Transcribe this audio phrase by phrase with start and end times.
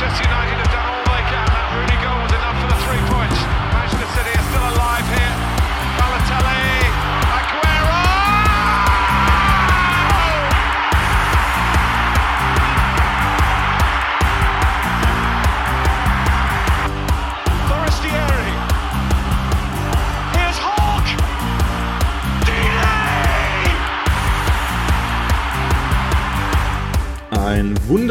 [0.00, 0.57] Manchester United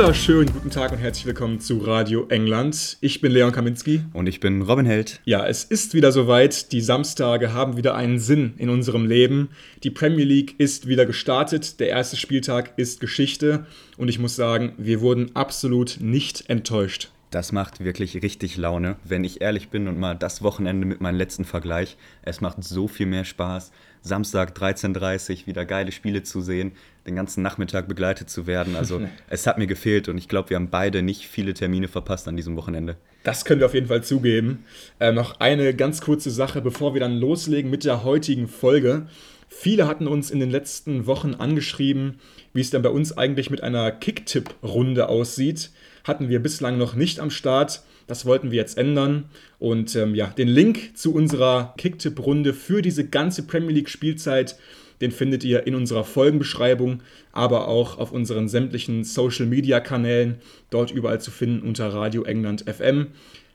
[0.07, 2.97] wunderschönen guten Tag und herzlich willkommen zu Radio England.
[3.02, 4.03] Ich bin Leon Kaminski.
[4.13, 5.20] Und ich bin Robin Held.
[5.25, 6.71] Ja, es ist wieder soweit.
[6.71, 9.49] Die Samstage haben wieder einen Sinn in unserem Leben.
[9.83, 11.81] Die Premier League ist wieder gestartet.
[11.81, 13.66] Der erste Spieltag ist Geschichte.
[13.97, 17.11] Und ich muss sagen, wir wurden absolut nicht enttäuscht.
[17.30, 21.17] Das macht wirklich richtig Laune, wenn ich ehrlich bin und mal das Wochenende mit meinem
[21.17, 21.97] letzten Vergleich.
[22.21, 23.73] Es macht so viel mehr Spaß.
[24.07, 26.71] Samstag 13.30 Uhr wieder geile Spiele zu sehen,
[27.05, 28.75] den ganzen Nachmittag begleitet zu werden.
[28.75, 32.28] Also es hat mir gefehlt und ich glaube, wir haben beide nicht viele Termine verpasst
[32.28, 32.95] an diesem Wochenende.
[33.23, 34.66] Das können wir auf jeden Fall zugeben.
[35.00, 39.08] Äh, noch eine ganz kurze Sache, bevor wir dann loslegen mit der heutigen Folge.
[39.50, 42.19] Viele hatten uns in den letzten Wochen angeschrieben,
[42.53, 45.72] wie es denn bei uns eigentlich mit einer Kicktipp-Runde aussieht.
[46.03, 47.81] Hatten wir bislang noch nicht am Start.
[48.08, 49.25] Das wollten wir jetzt ändern.
[49.59, 54.58] Und ähm, ja, den Link zu unserer Kicktipp-Runde für diese ganze Premier League-Spielzeit
[55.02, 60.35] den findet ihr in unserer Folgenbeschreibung, aber auch auf unseren sämtlichen Social-Media-Kanälen,
[60.69, 63.08] dort überall zu finden unter Radio England FM.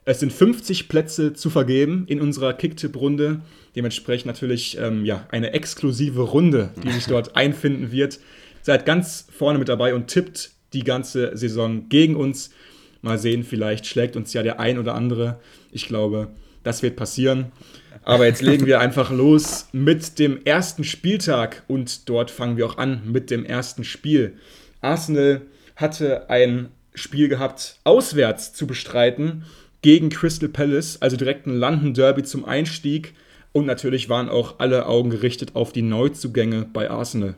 [0.04, 3.40] Es sind 50 Plätze zu vergeben in unserer Kicktipp-Runde.
[3.76, 8.18] Dementsprechend natürlich ähm, ja, eine exklusive Runde, die sich dort einfinden wird.
[8.62, 12.50] Seid ganz vorne mit dabei und tippt die ganze Saison gegen uns.
[13.02, 15.40] Mal sehen, vielleicht schlägt uns ja der ein oder andere.
[15.72, 16.28] Ich glaube,
[16.62, 17.52] das wird passieren.
[18.04, 22.78] Aber jetzt legen wir einfach los mit dem ersten Spieltag und dort fangen wir auch
[22.78, 24.34] an mit dem ersten Spiel.
[24.80, 25.42] Arsenal
[25.76, 29.44] hatte ein Spiel gehabt, auswärts zu bestreiten
[29.82, 33.14] gegen Crystal Palace, also direkt ein London Derby zum Einstieg.
[33.52, 37.34] Und natürlich waren auch alle Augen gerichtet auf die Neuzugänge bei Arsenal.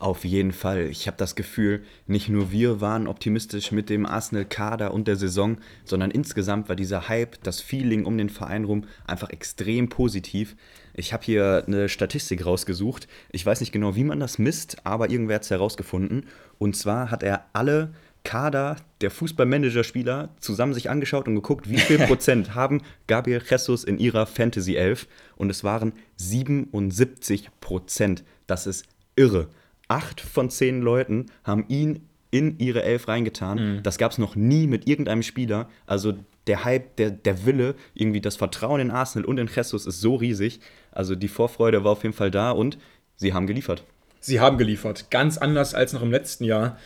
[0.00, 0.88] Auf jeden Fall.
[0.90, 5.58] Ich habe das Gefühl, nicht nur wir waren optimistisch mit dem Arsenal-Kader und der Saison,
[5.84, 10.56] sondern insgesamt war dieser Hype, das Feeling um den Verein rum einfach extrem positiv.
[10.94, 13.08] Ich habe hier eine Statistik rausgesucht.
[13.30, 16.26] Ich weiß nicht genau, wie man das misst, aber irgendwer hat es herausgefunden.
[16.58, 17.94] Und zwar hat er alle
[18.24, 23.98] Kader der Fußballmanager-Spieler zusammen sich angeschaut und geguckt, wie viel Prozent haben Gabriel Jesus in
[23.98, 25.06] ihrer Fantasy 11
[25.36, 28.24] und es waren 77 Prozent.
[28.46, 29.48] Das ist irre
[29.88, 33.76] acht von zehn Leuten haben ihn in ihre Elf reingetan.
[33.76, 33.82] Mhm.
[33.82, 35.68] Das gab es noch nie mit irgendeinem Spieler.
[35.86, 36.14] Also
[36.46, 40.16] der Hype, der, der Wille, irgendwie das Vertrauen in Arsenal und in Jesus ist so
[40.16, 40.60] riesig.
[40.90, 42.76] Also die Vorfreude war auf jeden Fall da und
[43.16, 43.84] sie haben geliefert.
[44.20, 45.10] Sie haben geliefert.
[45.10, 46.78] Ganz anders als noch im letzten Jahr.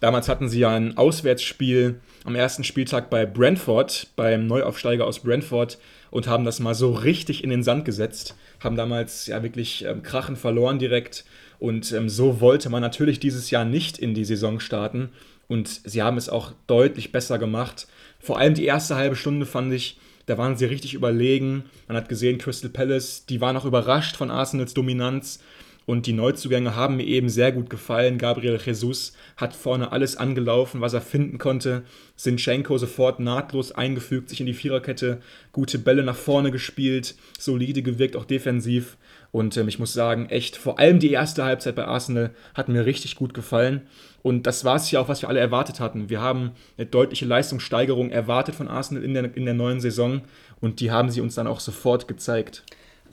[0.00, 5.78] Damals hatten sie ja ein Auswärtsspiel am ersten Spieltag bei Brentford, beim Neuaufsteiger aus Brentford,
[6.10, 8.34] und haben das mal so richtig in den Sand gesetzt.
[8.60, 11.26] Haben damals ja wirklich ähm, Krachen verloren direkt
[11.58, 15.10] und ähm, so wollte man natürlich dieses Jahr nicht in die Saison starten.
[15.48, 17.86] Und sie haben es auch deutlich besser gemacht.
[18.18, 21.64] Vor allem die erste halbe Stunde fand ich, da waren sie richtig überlegen.
[21.86, 25.40] Man hat gesehen, Crystal Palace, die waren auch überrascht von Arsenals Dominanz.
[25.86, 28.18] Und die Neuzugänge haben mir eben sehr gut gefallen.
[28.18, 31.84] Gabriel Jesus hat vorne alles angelaufen, was er finden konnte.
[32.16, 35.20] Sinchenko sofort nahtlos eingefügt, sich in die Viererkette,
[35.52, 38.96] gute Bälle nach vorne gespielt, solide gewirkt, auch defensiv.
[39.36, 42.86] Und ähm, ich muss sagen, echt, vor allem die erste Halbzeit bei Arsenal hat mir
[42.86, 43.82] richtig gut gefallen.
[44.22, 46.08] Und das war es ja auch, was wir alle erwartet hatten.
[46.08, 50.22] Wir haben eine deutliche Leistungssteigerung erwartet von Arsenal in der, in der neuen Saison
[50.62, 52.62] und die haben sie uns dann auch sofort gezeigt.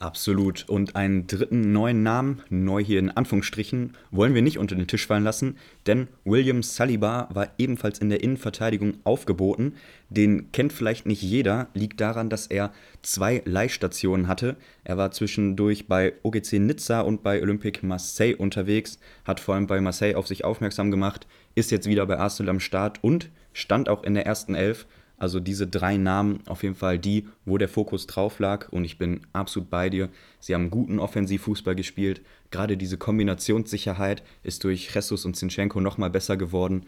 [0.04, 0.68] Absolut.
[0.68, 5.06] Und einen dritten neuen Namen, neu hier in Anführungsstrichen, wollen wir nicht unter den Tisch
[5.06, 5.56] fallen lassen,
[5.86, 9.76] denn William Saliba war ebenfalls in der Innenverteidigung aufgeboten.
[10.10, 12.70] Den kennt vielleicht nicht jeder, liegt daran, dass er
[13.00, 14.56] zwei Leihstationen hatte.
[14.84, 19.80] Er war zwischendurch bei OGC Nizza und bei Olympique Marseille unterwegs, hat vor allem bei
[19.80, 24.02] Marseille auf sich aufmerksam gemacht, ist jetzt wieder bei Arsenal am Start und stand auch
[24.02, 24.86] in der ersten Elf.
[25.16, 28.98] Also diese drei Namen auf jeden Fall die, wo der Fokus drauf lag und ich
[28.98, 30.08] bin absolut bei dir.
[30.40, 32.20] Sie haben guten Offensivfußball gespielt.
[32.50, 36.86] Gerade diese Kombinationssicherheit ist durch Jesus und Zinchenko nochmal besser geworden.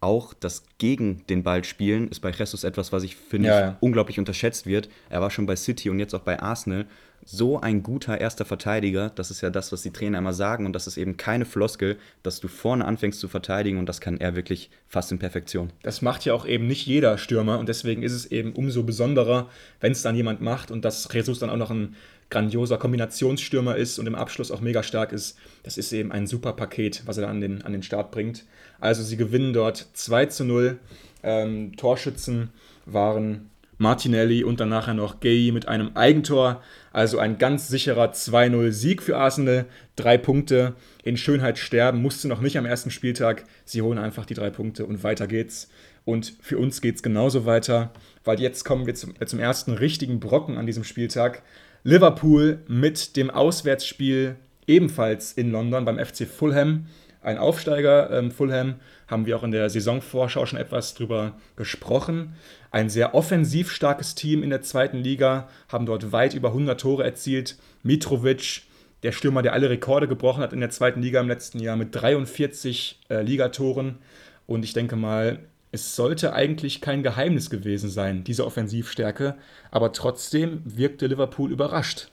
[0.00, 3.76] Auch das gegen den Ball spielen ist bei Jesus etwas, was ich finde ja, ja.
[3.80, 4.88] unglaublich unterschätzt wird.
[5.08, 6.86] Er war schon bei City und jetzt auch bei Arsenal
[7.24, 10.72] so ein guter erster Verteidiger, das ist ja das, was die Trainer immer sagen und
[10.72, 14.34] das ist eben keine Floskel, dass du vorne anfängst zu verteidigen und das kann er
[14.34, 15.70] wirklich fast in Perfektion.
[15.82, 19.48] Das macht ja auch eben nicht jeder Stürmer und deswegen ist es eben umso besonderer,
[19.80, 21.94] wenn es dann jemand macht und dass Jesus dann auch noch ein
[22.30, 25.38] grandioser Kombinationsstürmer ist und im Abschluss auch mega stark ist.
[25.62, 28.46] Das ist eben ein super Paket, was er da an den, an den Start bringt.
[28.80, 30.78] Also sie gewinnen dort 2 zu 0
[31.24, 32.50] Ähm, Torschützen
[32.84, 36.62] waren Martinelli und dann nachher noch Gay mit einem Eigentor.
[36.92, 39.66] Also ein ganz sicherer 2-0-Sieg für Arsenal.
[39.96, 40.74] Drei Punkte
[41.04, 43.44] in Schönheit sterben, musste noch nicht am ersten Spieltag.
[43.64, 45.68] Sie holen einfach die drei Punkte und weiter geht's.
[46.04, 47.92] Und für uns geht's genauso weiter,
[48.24, 51.42] weil jetzt kommen wir zum, äh, zum ersten richtigen Brocken an diesem Spieltag.
[51.84, 54.36] Liverpool mit dem Auswärtsspiel
[54.66, 56.86] ebenfalls in London beim FC Fulham
[57.22, 58.10] ein Aufsteiger.
[58.10, 58.76] Ähm, Fulham
[59.12, 62.34] haben wir auch in der Saisonvorschau schon etwas drüber gesprochen.
[62.72, 67.04] Ein sehr offensiv starkes Team in der zweiten Liga, haben dort weit über 100 Tore
[67.04, 67.56] erzielt.
[67.82, 68.62] Mitrovic,
[69.02, 71.94] der Stürmer, der alle Rekorde gebrochen hat in der zweiten Liga im letzten Jahr mit
[71.94, 73.98] 43 äh, Ligatoren.
[74.46, 75.40] Und ich denke mal,
[75.72, 79.36] es sollte eigentlich kein Geheimnis gewesen sein, diese Offensivstärke.
[79.70, 82.08] Aber trotzdem wirkte Liverpool überrascht.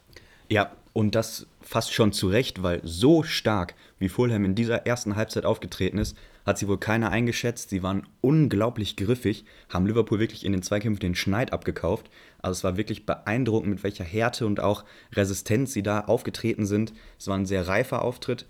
[0.49, 5.15] Ja, und das fast schon zu Recht, weil so stark wie Fulham in dieser ersten
[5.15, 6.17] Halbzeit aufgetreten ist,
[6.49, 7.69] hat sie wohl keiner eingeschätzt.
[7.69, 12.09] Sie waren unglaublich griffig, haben Liverpool wirklich in den Zweikämpfen den Schneid abgekauft.
[12.41, 16.93] Also es war wirklich beeindruckend, mit welcher Härte und auch Resistenz sie da aufgetreten sind.
[17.17, 18.45] Es war ein sehr reifer Auftritt.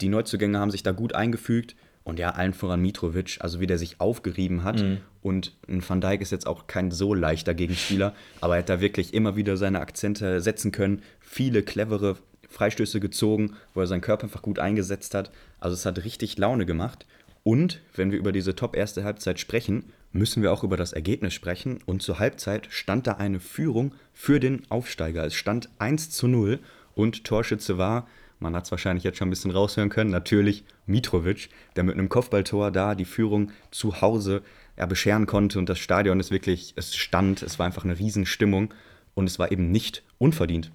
[0.00, 1.74] Die Neuzugänge haben sich da gut eingefügt.
[2.04, 4.80] Und ja, allen voran Mitrovic, also wie der sich aufgerieben hat.
[4.80, 4.98] Mhm.
[5.20, 8.80] Und ein Van Dijk ist jetzt auch kein so leichter Gegenspieler, aber er hat da
[8.80, 11.02] wirklich immer wieder seine Akzente setzen können.
[11.20, 12.16] Viele clevere
[12.48, 15.30] Freistöße gezogen, wo er seinen Körper einfach gut eingesetzt hat.
[15.60, 17.06] Also es hat richtig Laune gemacht.
[17.48, 21.32] Und wenn wir über diese top erste Halbzeit sprechen, müssen wir auch über das Ergebnis
[21.32, 21.78] sprechen.
[21.86, 25.24] Und zur Halbzeit stand da eine Führung für den Aufsteiger.
[25.24, 26.58] Es stand 1 zu 0
[26.94, 28.06] und Torschütze war
[28.38, 30.10] man hat es wahrscheinlich jetzt schon ein bisschen raushören können.
[30.10, 34.42] Natürlich Mitrovic, der mit einem Kopfballtor da die Führung zu Hause
[34.76, 35.58] er bescheren konnte.
[35.58, 38.74] Und das Stadion ist wirklich, es stand, es war einfach eine Riesenstimmung.
[39.14, 40.70] Und es war eben nicht unverdient.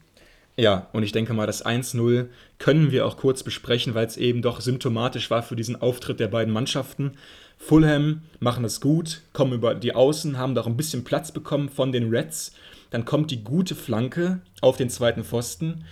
[0.56, 2.28] Ja, und ich denke mal, das 1-0
[2.60, 6.28] können wir auch kurz besprechen, weil es eben doch symptomatisch war für diesen Auftritt der
[6.28, 7.14] beiden Mannschaften.
[7.58, 11.70] Fulham machen es gut, kommen über die Außen, haben da auch ein bisschen Platz bekommen
[11.70, 12.54] von den Reds.
[12.92, 15.86] Dann kommt die gute Flanke auf den zweiten Pfosten.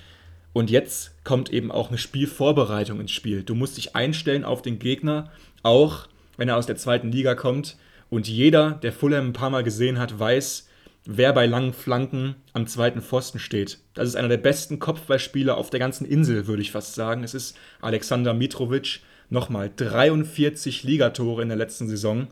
[0.54, 3.42] Und jetzt kommt eben auch eine Spielvorbereitung ins Spiel.
[3.42, 5.32] Du musst dich einstellen auf den Gegner,
[5.64, 6.08] auch
[6.38, 7.78] wenn er aus der zweiten Liga kommt.
[8.10, 10.68] Und jeder, der Fulham ein paar Mal gesehen hat, weiß,
[11.06, 13.80] wer bei langen Flanken am zweiten Pfosten steht.
[13.94, 17.24] Das ist einer der besten Kopfballspieler auf der ganzen Insel, würde ich fast sagen.
[17.24, 19.02] Es ist Alexander Mitrovic.
[19.30, 22.28] Nochmal 43 Ligatore in der letzten Saison.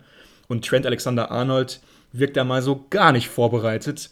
[0.48, 1.80] Und Trent Alexander Arnold
[2.12, 4.10] wirkt da mal so gar nicht vorbereitet.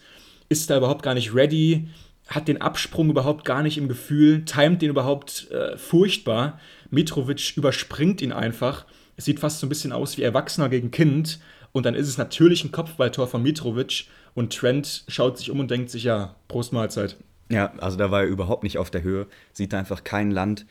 [0.48, 1.90] Ist da überhaupt gar nicht ready
[2.28, 6.60] hat den Absprung überhaupt gar nicht im Gefühl, timet den überhaupt äh, furchtbar.
[6.90, 8.86] Mitrovic überspringt ihn einfach.
[9.16, 11.40] Es sieht fast so ein bisschen aus wie Erwachsener gegen Kind.
[11.78, 14.08] Und dann ist es natürlich ein Kopfballtor von Mitrovic.
[14.34, 17.18] Und Trent schaut sich um und denkt sich, ja, Prost Mahlzeit.
[17.50, 19.28] Ja, also da war er überhaupt nicht auf der Höhe.
[19.54, 20.66] Sieht einfach kein Land.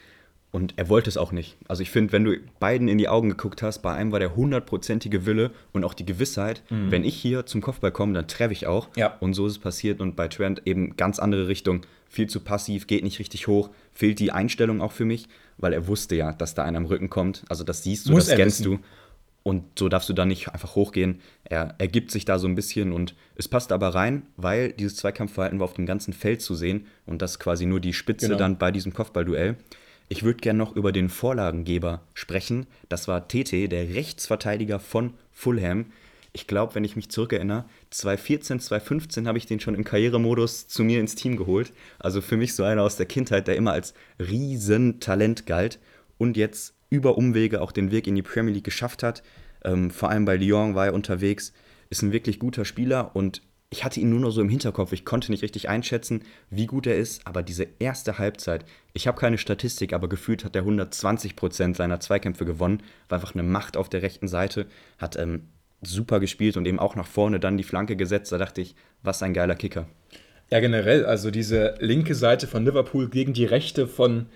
[0.50, 1.58] Und er wollte es auch nicht.
[1.69, 4.35] Also ich finde, wenn du beiden in die Augen geguckt hast, bei einem war der
[4.35, 6.91] hundertprozentige Wille und auch die Gewissheit, mhm.
[6.91, 8.88] wenn ich hier zum Kopfball komme, dann treffe ich auch.
[8.97, 9.17] Ja.
[9.20, 10.00] Und so ist es passiert.
[10.00, 11.82] Und bei Trent eben ganz andere Richtung.
[12.09, 13.70] Viel zu passiv, geht nicht richtig hoch.
[13.93, 17.11] Fehlt die Einstellung auch für mich, weil er wusste ja, dass da einer am Rücken
[17.11, 17.44] kommt.
[17.49, 18.81] Also das siehst du, Muss das scannst du.
[19.46, 21.20] Und so darfst du dann nicht einfach hochgehen.
[21.44, 25.60] Er ergibt sich da so ein bisschen und es passt aber rein, weil dieses Zweikampfverhalten
[25.60, 28.38] war auf dem ganzen Feld zu sehen und das quasi nur die Spitze genau.
[28.40, 29.54] dann bei diesem Kopfballduell.
[30.08, 32.66] Ich würde gerne noch über den Vorlagengeber sprechen.
[32.88, 35.92] Das war TT, der Rechtsverteidiger von Fulham.
[36.32, 40.82] Ich glaube, wenn ich mich zurückerinnere, 2014, 2015 habe ich den schon im Karrieremodus zu
[40.82, 41.73] mir ins Team geholt.
[42.00, 45.78] Also für mich so einer aus der Kindheit, der immer als Riesentalent galt
[46.18, 49.23] und jetzt über Umwege auch den Weg in die Premier League geschafft hat.
[49.64, 51.52] Ähm, vor allem bei Lyon war er unterwegs.
[51.90, 54.93] Ist ein wirklich guter Spieler und ich hatte ihn nur noch so im Hinterkopf.
[54.93, 57.26] Ich konnte nicht richtig einschätzen, wie gut er ist.
[57.26, 61.99] Aber diese erste Halbzeit, ich habe keine Statistik, aber gefühlt hat er 120 Prozent seiner
[61.99, 62.83] Zweikämpfe gewonnen.
[63.09, 64.66] War einfach eine Macht auf der rechten Seite.
[64.99, 65.49] Hat ähm,
[65.83, 68.31] super gespielt und eben auch nach vorne dann die Flanke gesetzt.
[68.31, 69.88] Da dachte ich, was ein geiler Kicker.
[70.50, 74.26] Ja, generell, also diese linke Seite von Liverpool gegen die rechte von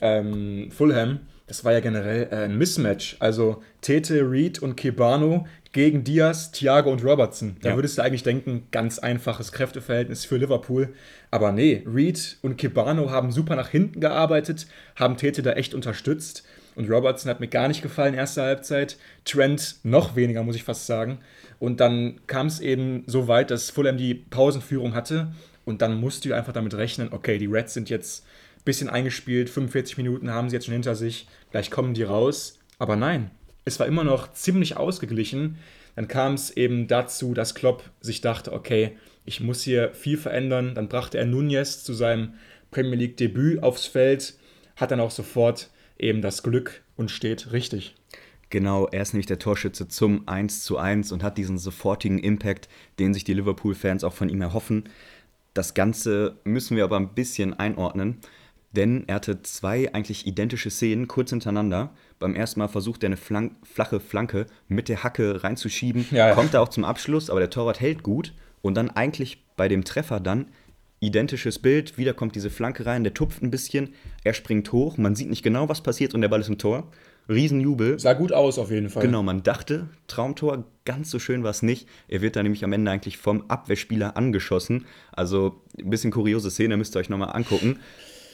[0.00, 3.16] ähm, Fulham, das war ja generell äh, ein Mismatch.
[3.18, 7.56] Also Tete, Reed und Kebano gegen Diaz, Thiago und Robertson.
[7.62, 7.74] Da ja.
[7.76, 10.94] würdest du eigentlich denken, ganz einfaches Kräfteverhältnis für Liverpool.
[11.30, 16.44] Aber nee, Reed und Kebano haben super nach hinten gearbeitet, haben Tete da echt unterstützt.
[16.74, 18.98] Und Robertson hat mir gar nicht gefallen, erste Halbzeit.
[19.24, 21.18] Trent noch weniger, muss ich fast sagen.
[21.58, 25.32] Und dann kam es eben so weit, dass Fulham die Pausenführung hatte.
[25.64, 28.24] Und dann musst du einfach damit rechnen, okay, die Reds sind jetzt
[28.68, 32.58] bisschen eingespielt, 45 Minuten haben sie jetzt schon hinter sich, gleich kommen die raus.
[32.78, 33.30] Aber nein,
[33.64, 35.56] es war immer noch ziemlich ausgeglichen.
[35.96, 38.92] Dann kam es eben dazu, dass Klopp sich dachte, okay,
[39.24, 40.74] ich muss hier viel verändern.
[40.74, 42.34] Dann brachte er Nunez zu seinem
[42.70, 44.34] Premier League Debüt aufs Feld,
[44.76, 47.96] hat dann auch sofort eben das Glück und steht richtig.
[48.50, 52.68] Genau, er ist nämlich der Torschütze zum 1 zu 1 und hat diesen sofortigen Impact,
[52.98, 54.84] den sich die Liverpool-Fans auch von ihm erhoffen.
[55.52, 58.18] Das Ganze müssen wir aber ein bisschen einordnen,
[58.78, 61.90] denn er hatte zwei eigentlich identische Szenen kurz hintereinander.
[62.20, 66.34] Beim ersten Mal versucht er eine Flank flache Flanke mit der Hacke reinzuschieben, ja, ja.
[66.34, 68.32] kommt er auch zum Abschluss, aber der Torwart hält gut
[68.62, 70.46] und dann eigentlich bei dem Treffer dann
[71.00, 73.94] identisches Bild, wieder kommt diese Flanke rein, der tupft ein bisschen,
[74.24, 76.88] er springt hoch, man sieht nicht genau, was passiert und der Ball ist im Tor.
[77.28, 77.98] Riesenjubel.
[77.98, 79.02] Sah gut aus auf jeden Fall.
[79.02, 81.86] Genau, man dachte, Traumtor, ganz so schön war es nicht.
[82.08, 84.86] Er wird da nämlich am Ende eigentlich vom Abwehrspieler angeschossen.
[85.12, 87.80] Also ein bisschen kuriose Szene, müsst ihr euch nochmal angucken.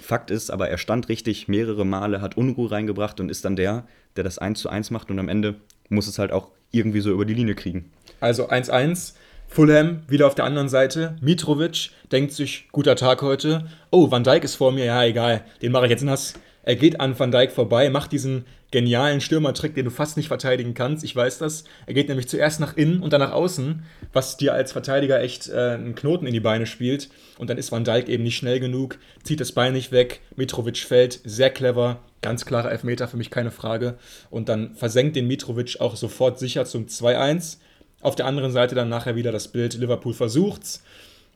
[0.04, 3.86] Fakt ist aber, er stand richtig mehrere Male, hat Unruhe reingebracht und ist dann der,
[4.16, 5.54] der das 1 zu 1 macht und am Ende
[5.88, 7.90] muss es halt auch irgendwie so über die Linie kriegen.
[8.20, 9.14] Also 1-1,
[9.48, 11.16] Fulham wieder auf der anderen Seite.
[11.22, 13.66] Mitrovic denkt sich, guter Tag heute.
[13.90, 16.34] Oh, Van Dijk ist vor mir, ja egal, den mache ich jetzt nass.
[16.64, 20.74] Er geht an Van Dijk vorbei, macht diesen genialen Stürmertrick, den du fast nicht verteidigen
[20.74, 21.04] kannst.
[21.04, 21.64] Ich weiß das.
[21.86, 25.48] Er geht nämlich zuerst nach innen und dann nach außen, was dir als Verteidiger echt
[25.48, 27.10] äh, einen Knoten in die Beine spielt.
[27.38, 30.20] Und dann ist Van Dijk eben nicht schnell genug, zieht das Bein nicht weg.
[30.36, 33.98] Mitrovic fällt, sehr clever, ganz klarer Elfmeter, für mich keine Frage.
[34.30, 37.58] Und dann versenkt den Mitrovic auch sofort sicher zum 2-1.
[38.00, 40.82] Auf der anderen Seite dann nachher wieder das Bild, Liverpool versucht's.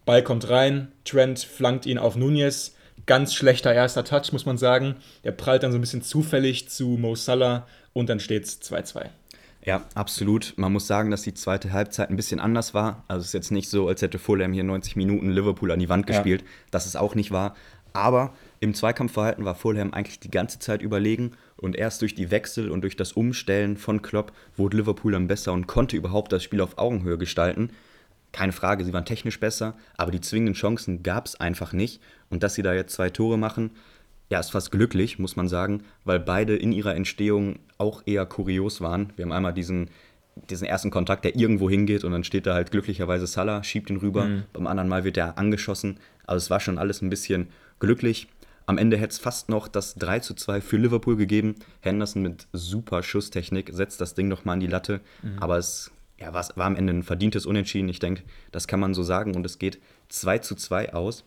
[0.06, 2.74] Ball kommt rein, Trent flankt ihn auf Nunez
[3.08, 4.94] ganz schlechter erster Touch, muss man sagen.
[5.24, 9.06] Der prallt dann so ein bisschen zufällig zu Mo Salah und dann steht es 2-2.
[9.64, 10.54] Ja, absolut.
[10.56, 13.04] Man muss sagen, dass die zweite Halbzeit ein bisschen anders war.
[13.08, 15.88] Also es ist jetzt nicht so, als hätte Fulham hier 90 Minuten Liverpool an die
[15.88, 16.42] Wand gespielt.
[16.42, 16.48] Ja.
[16.70, 17.56] Das ist auch nicht wahr.
[17.92, 22.70] Aber im Zweikampfverhalten war Fulham eigentlich die ganze Zeit überlegen und erst durch die Wechsel
[22.70, 26.60] und durch das Umstellen von Klopp wurde Liverpool dann besser und konnte überhaupt das Spiel
[26.60, 27.70] auf Augenhöhe gestalten
[28.32, 32.00] keine Frage, sie waren technisch besser, aber die zwingenden Chancen gab es einfach nicht.
[32.30, 33.70] Und dass sie da jetzt zwei Tore machen,
[34.30, 38.80] ja, ist fast glücklich, muss man sagen, weil beide in ihrer Entstehung auch eher kurios
[38.80, 39.12] waren.
[39.16, 39.88] Wir haben einmal diesen,
[40.50, 43.96] diesen ersten Kontakt, der irgendwo hingeht und dann steht da halt glücklicherweise Salah, schiebt ihn
[43.96, 44.24] rüber.
[44.24, 44.44] Mhm.
[44.52, 45.98] Beim anderen Mal wird er angeschossen.
[46.26, 47.48] Also es war schon alles ein bisschen
[47.80, 48.28] glücklich.
[48.66, 51.54] Am Ende hätte es fast noch das 3 zu 2 für Liverpool gegeben.
[51.80, 55.00] Henderson mit super Schusstechnik setzt das Ding nochmal an die Latte.
[55.22, 55.38] Mhm.
[55.40, 57.88] Aber es ja, war, war am Ende ein verdientes Unentschieden.
[57.88, 58.22] Ich denke,
[58.52, 59.34] das kann man so sagen.
[59.36, 61.24] Und es geht 2 zu 2 aus.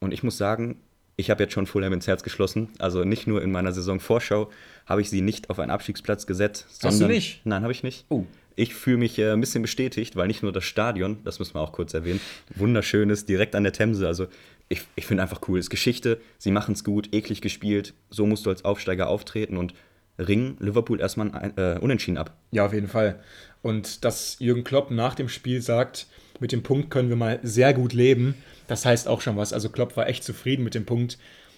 [0.00, 0.76] Und ich muss sagen,
[1.16, 2.68] ich habe jetzt schon Fulham ins Herz geschlossen.
[2.78, 4.50] Also nicht nur in meiner Saisonvorschau
[4.86, 6.66] habe ich sie nicht auf einen Abstiegsplatz gesetzt.
[6.82, 7.42] Hast du nicht?
[7.44, 8.04] Nein, habe ich nicht.
[8.08, 8.24] Oh.
[8.56, 11.60] Ich fühle mich äh, ein bisschen bestätigt, weil nicht nur das Stadion, das müssen wir
[11.60, 12.20] auch kurz erwähnen,
[12.54, 14.06] wunderschön ist, direkt an der Themse.
[14.06, 14.28] Also
[14.68, 15.58] ich, ich finde einfach cool.
[15.58, 17.94] Es ist Geschichte, sie machen es gut, eklig gespielt.
[18.10, 19.74] So musst du als Aufsteiger auftreten und
[20.18, 22.36] ringen Liverpool erstmal ein, äh, unentschieden ab.
[22.52, 23.20] Ja, auf jeden Fall.
[23.64, 26.06] Und dass Jürgen Klopp nach dem Spiel sagt,
[26.38, 28.34] mit dem Punkt können wir mal sehr gut leben,
[28.66, 29.54] das heißt auch schon was.
[29.54, 31.16] Also Klopp war echt zufrieden mit dem Punkt,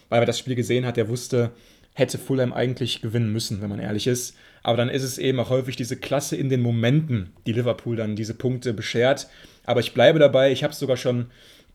[0.08, 0.96] weil er das Spiel gesehen hat.
[0.98, 1.50] Er wusste,
[1.94, 4.36] hätte Fulham eigentlich gewinnen müssen, wenn man ehrlich ist.
[4.62, 8.14] Aber dann ist es eben auch häufig diese Klasse in den Momenten, die Liverpool dann
[8.14, 9.26] diese Punkte beschert.
[9.64, 11.26] Aber ich bleibe dabei, ich habe es sogar schon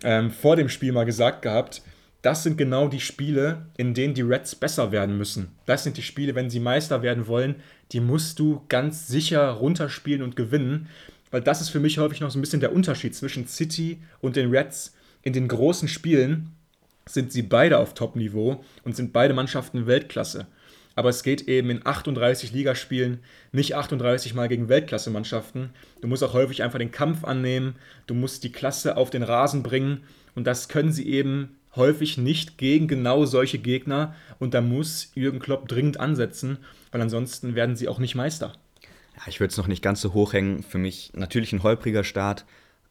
[0.01, 1.81] ähm, vor dem Spiel mal gesagt gehabt,
[2.21, 5.49] das sind genau die Spiele, in denen die Reds besser werden müssen.
[5.65, 7.55] Das sind die Spiele, wenn sie Meister werden wollen,
[7.91, 10.87] die musst du ganz sicher runterspielen und gewinnen.
[11.31, 14.35] Weil das ist für mich häufig noch so ein bisschen der Unterschied zwischen City und
[14.35, 14.93] den Reds.
[15.23, 16.51] In den großen Spielen
[17.07, 20.47] sind sie beide auf Top-Niveau und sind beide Mannschaften Weltklasse.
[20.93, 23.19] Aber es geht eben in 38 Ligaspielen
[23.51, 25.71] nicht 38 Mal gegen Weltklasse-Mannschaften.
[26.01, 27.75] Du musst auch häufig einfach den Kampf annehmen,
[28.07, 30.03] du musst die Klasse auf den Rasen bringen
[30.35, 35.39] und das können sie eben häufig nicht gegen genau solche Gegner und da muss Jürgen
[35.39, 36.57] Klopp dringend ansetzen,
[36.91, 38.53] weil ansonsten werden sie auch nicht Meister.
[39.15, 40.63] Ja, ich würde es noch nicht ganz so hoch hängen.
[40.63, 42.45] Für mich natürlich ein holpriger Start,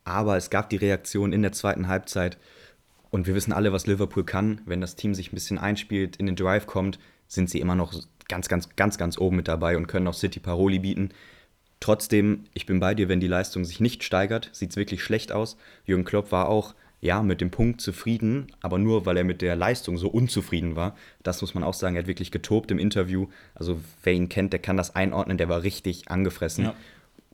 [0.04, 2.38] aber es gab die Reaktion in der zweiten Halbzeit
[3.10, 4.60] und wir wissen alle, was Liverpool kann.
[4.64, 7.92] Wenn das Team sich ein bisschen einspielt, in den Drive kommt, sind sie immer noch
[8.28, 11.10] ganz, ganz, ganz, ganz oben mit dabei und können auch City Paroli bieten.
[11.80, 15.32] Trotzdem, ich bin bei dir, wenn die Leistung sich nicht steigert, sieht es wirklich schlecht
[15.32, 15.56] aus.
[15.84, 19.56] Jürgen Klopp war auch ja, mit dem Punkt zufrieden, aber nur, weil er mit der
[19.56, 20.96] Leistung so unzufrieden war.
[21.22, 23.28] Das muss man auch sagen, er hat wirklich getobt im Interview.
[23.54, 26.64] Also wer ihn kennt, der kann das einordnen, der war richtig angefressen.
[26.64, 26.74] Ja.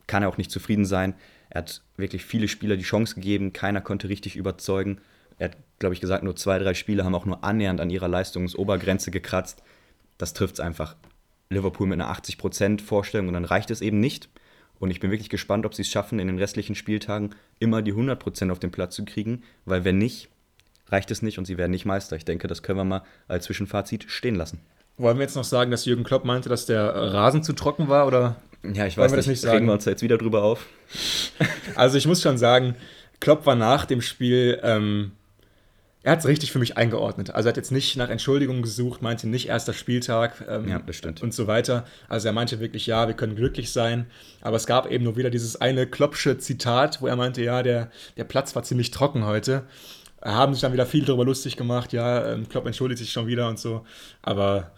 [0.07, 1.15] Kann er auch nicht zufrieden sein.
[1.49, 4.99] Er hat wirklich viele Spieler die Chance gegeben, keiner konnte richtig überzeugen.
[5.37, 8.07] Er hat, glaube ich, gesagt, nur zwei, drei Spieler haben auch nur annähernd an ihrer
[8.07, 9.63] Leistungsobergrenze gekratzt.
[10.17, 10.95] Das trifft es einfach.
[11.49, 14.29] Liverpool mit einer 80% Vorstellung und dann reicht es eben nicht.
[14.79, 17.93] Und ich bin wirklich gespannt, ob sie es schaffen, in den restlichen Spieltagen immer die
[17.93, 20.29] 100% auf den Platz zu kriegen, weil wenn nicht,
[20.89, 22.15] reicht es nicht und sie werden nicht Meister.
[22.15, 24.59] Ich denke, das können wir mal als Zwischenfazit stehen lassen.
[24.97, 28.07] Wollen wir jetzt noch sagen, dass Jürgen Klopp meinte, dass der Rasen zu trocken war
[28.07, 28.37] oder?
[28.63, 29.19] Ja, ich weiß nicht.
[29.19, 30.65] Das nicht regen wir uns jetzt wieder drüber auf.
[31.75, 32.75] also ich muss schon sagen,
[33.19, 35.11] Klopp war nach dem Spiel ähm,
[36.03, 37.31] er hat es richtig für mich eingeordnet.
[37.31, 40.81] Also er hat jetzt nicht nach Entschuldigungen gesucht, meinte nicht erster Spieltag ähm, Ja,
[41.21, 41.85] und so weiter.
[42.07, 44.05] Also er meinte wirklich, ja, wir können glücklich sein.
[44.41, 47.91] Aber es gab eben nur wieder dieses eine Kloppsche Zitat, wo er meinte, ja, der,
[48.15, 49.63] der Platz war ziemlich trocken heute.
[50.21, 53.47] Haben sich dann wieder viel darüber lustig gemacht, ja, ähm, Klopp entschuldigt sich schon wieder
[53.47, 53.85] und so.
[54.21, 54.71] Aber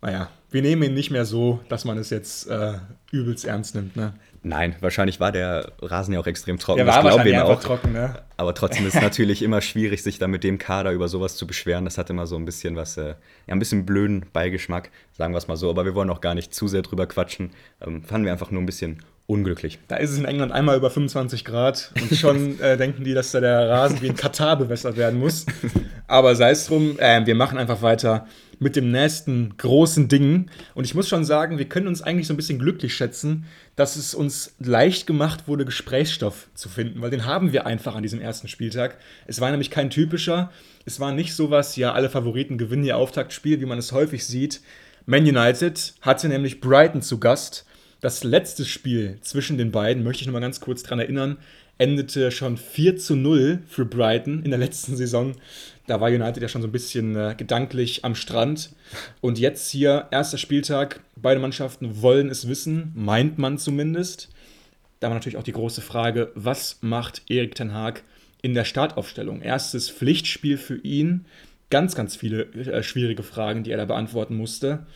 [0.00, 2.74] naja, wir nehmen ihn nicht mehr so, dass man es jetzt äh,
[3.10, 3.96] übelst ernst nimmt.
[3.96, 4.14] Ne?
[4.42, 6.78] Nein, wahrscheinlich war der Rasen ja auch extrem trocken.
[6.78, 7.60] Der war glauben wahrscheinlich auch.
[7.60, 8.22] trocken, ne?
[8.36, 11.46] Aber trotzdem ist es natürlich immer schwierig, sich dann mit dem Kader über sowas zu
[11.46, 11.84] beschweren.
[11.84, 13.14] Das hat immer so ein bisschen was, äh, ja,
[13.48, 15.70] ein bisschen blöden Beigeschmack, sagen wir es mal so.
[15.70, 17.50] Aber wir wollen auch gar nicht zu sehr drüber quatschen.
[17.80, 19.78] Ähm, fanden wir einfach nur ein bisschen unglücklich.
[19.88, 23.30] Da ist es in England einmal über 25 Grad und schon äh, denken die, dass
[23.30, 25.44] da der Rasen wie in Katar bewässert werden muss.
[26.08, 28.26] Aber sei es drum, äh, wir machen einfach weiter
[28.58, 30.50] mit dem nächsten großen Ding.
[30.74, 33.44] Und ich muss schon sagen, wir können uns eigentlich so ein bisschen glücklich schätzen,
[33.76, 38.02] dass es uns leicht gemacht wurde, Gesprächsstoff zu finden, weil den haben wir einfach an
[38.02, 38.96] diesem ersten Spieltag.
[39.26, 40.50] Es war nämlich kein typischer,
[40.86, 44.62] es war nicht sowas, ja, alle Favoriten gewinnen ihr Auftaktspiel, wie man es häufig sieht.
[45.04, 47.66] Man United hatte nämlich Brighton zu Gast.
[48.00, 51.36] Das letzte Spiel zwischen den beiden, möchte ich noch mal ganz kurz dran erinnern,
[51.78, 55.34] endete schon 4 zu 0 für Brighton in der letzten Saison.
[55.88, 58.70] Da war United ja schon so ein bisschen äh, gedanklich am Strand.
[59.20, 64.28] Und jetzt hier, erster Spieltag, beide Mannschaften wollen es wissen, meint man zumindest.
[65.00, 68.02] Da war natürlich auch die große Frage, was macht Erik Ten Haag
[68.42, 69.42] in der Startaufstellung?
[69.42, 71.24] Erstes Pflichtspiel für ihn,
[71.70, 74.86] ganz, ganz viele äh, schwierige Fragen, die er da beantworten musste.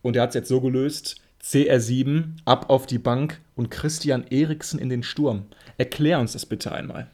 [0.00, 4.78] Und er hat es jetzt so gelöst, CR7 ab auf die Bank und Christian Eriksen
[4.78, 5.46] in den Sturm.
[5.76, 7.10] Erklär uns das bitte einmal.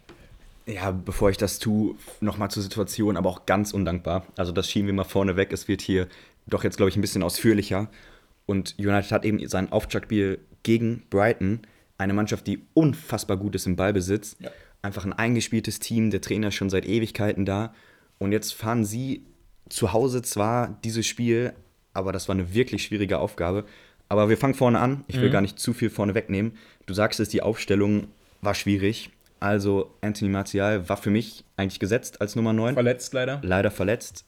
[0.67, 4.27] Ja, bevor ich das tue, nochmal zur Situation, aber auch ganz undankbar.
[4.37, 5.51] Also das schieben wir mal vorne weg.
[5.53, 6.09] Es wird hier
[6.47, 7.89] doch jetzt, glaube ich, ein bisschen ausführlicher.
[8.45, 11.61] Und United hat eben sein Auftaktspiel gegen Brighton,
[11.97, 14.37] eine Mannschaft, die unfassbar gut ist im Ballbesitz.
[14.41, 14.51] Ja.
[14.83, 17.75] Einfach ein eingespieltes Team, der Trainer ist schon seit Ewigkeiten da.
[18.19, 19.25] Und jetzt fahren sie
[19.71, 21.55] zu Hause zwar dieses Spiel,
[21.95, 23.65] aber das war eine wirklich schwierige Aufgabe.
[24.09, 25.05] Aber wir fangen vorne an.
[25.07, 26.53] Ich will gar nicht zu viel vorne wegnehmen.
[26.87, 28.09] Du sagst es, die Aufstellung
[28.41, 29.11] war schwierig.
[29.41, 33.41] Also Anthony Martial war für mich eigentlich gesetzt als Nummer 9 Verletzt leider.
[33.43, 34.25] leider verletzt.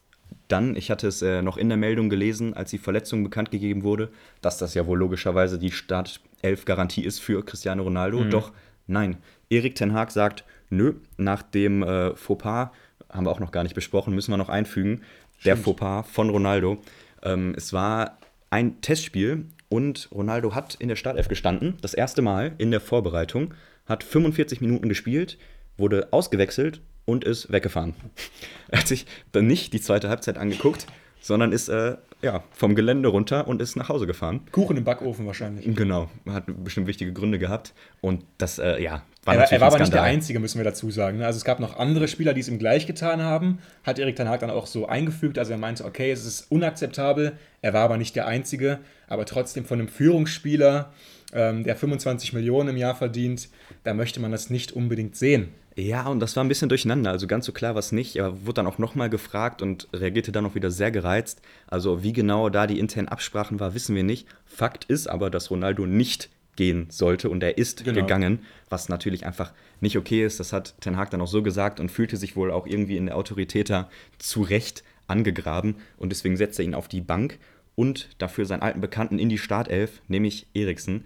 [0.47, 3.83] Dann, ich hatte es äh, noch in der Meldung gelesen, als die Verletzung bekannt gegeben
[3.83, 8.25] wurde, dass das ja wohl logischerweise die Startelf-Garantie ist für Cristiano Ronaldo.
[8.25, 8.53] Doch
[8.87, 9.17] nein,
[9.49, 12.71] Erik Ten Haag sagt, nö, nach dem äh, Fauxpas,
[13.09, 15.03] haben wir auch noch gar nicht besprochen, müssen wir noch einfügen,
[15.45, 16.79] der Fauxpas von Ronaldo.
[17.23, 18.19] Ähm, es war
[18.51, 23.55] ein Testspiel und Ronaldo hat in der Startelf gestanden, das erste Mal in der Vorbereitung,
[23.87, 25.39] hat 45 Minuten gespielt,
[25.79, 27.95] wurde ausgewechselt und ist weggefahren.
[28.69, 30.87] Er hat sich dann nicht die zweite Halbzeit angeguckt,
[31.21, 34.41] sondern ist äh, ja, vom Gelände runter und ist nach Hause gefahren.
[34.53, 35.75] Kuchen im Backofen wahrscheinlich.
[35.75, 37.73] Genau, hat bestimmt wichtige Gründe gehabt.
[38.01, 40.03] Und das, äh, ja, war Er, er war aber nicht der.
[40.03, 41.19] Einzige, müssen wir dazu sagen.
[41.19, 41.27] ne?
[41.27, 43.59] Also es gab noch andere Spieler, die es ihm gleich getan haben.
[43.85, 45.39] Hat Erik Ten Hag dann auch so eingefügt.
[45.39, 47.33] Also er meinte, okay, es ist unakzeptabel.
[47.63, 48.79] Er war aber nicht der Einzige.
[49.09, 50.93] Aber trotzdem von einem Führungsspieler,
[51.33, 53.49] ähm, der 25 Millionen im Jahr verdient,
[53.85, 55.49] da möchte man das nicht unbedingt sehen.
[55.81, 57.11] Ja, und das war ein bisschen durcheinander.
[57.11, 58.17] Also ganz so klar war es nicht.
[58.17, 61.41] Er wurde dann auch nochmal gefragt und reagierte dann auch wieder sehr gereizt.
[61.67, 64.27] Also wie genau da die internen Absprachen war, wissen wir nicht.
[64.45, 67.99] Fakt ist aber, dass Ronaldo nicht gehen sollte und er ist Genau.
[68.01, 70.39] gegangen, was natürlich einfach nicht okay ist.
[70.41, 73.07] Das hat Ten Hag dann auch so gesagt und fühlte sich wohl auch irgendwie in
[73.07, 73.89] der Autorität da
[74.19, 77.39] zu Recht angegraben und deswegen setzt er ihn auf die Bank
[77.75, 81.05] und dafür seinen alten Bekannten in die Startelf, nämlich Eriksen.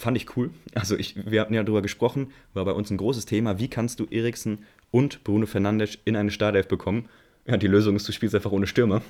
[0.00, 0.48] Fand ich cool.
[0.74, 3.58] Also ich, wir hatten ja darüber gesprochen, war bei uns ein großes Thema.
[3.58, 4.60] Wie kannst du Eriksen
[4.90, 7.10] und Bruno Fernandes in eine Startelf bekommen?
[7.46, 9.02] Ja, die Lösung ist, du spielst einfach ohne Stürmer.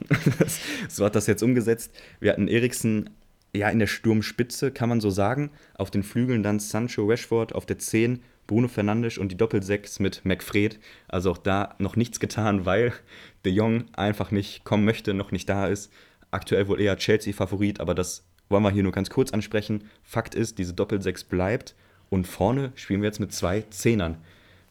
[0.89, 1.95] so hat das jetzt umgesetzt.
[2.19, 3.11] Wir hatten Eriksen
[3.55, 5.51] ja in der Sturmspitze, kann man so sagen.
[5.75, 10.25] Auf den Flügeln dann Sancho Rashford, auf der 10 Bruno Fernandes und die Doppel-6 mit
[10.25, 10.81] McFred.
[11.07, 12.93] Also auch da noch nichts getan, weil
[13.45, 15.93] De Jong einfach nicht kommen möchte, noch nicht da ist.
[16.33, 19.85] Aktuell wohl eher Chelsea-Favorit, aber das wollen wir hier nur ganz kurz ansprechen.
[20.03, 21.75] Fakt ist, diese Doppel-6 bleibt
[22.11, 24.19] und vorne spielen wir jetzt mit zwei Zehnern.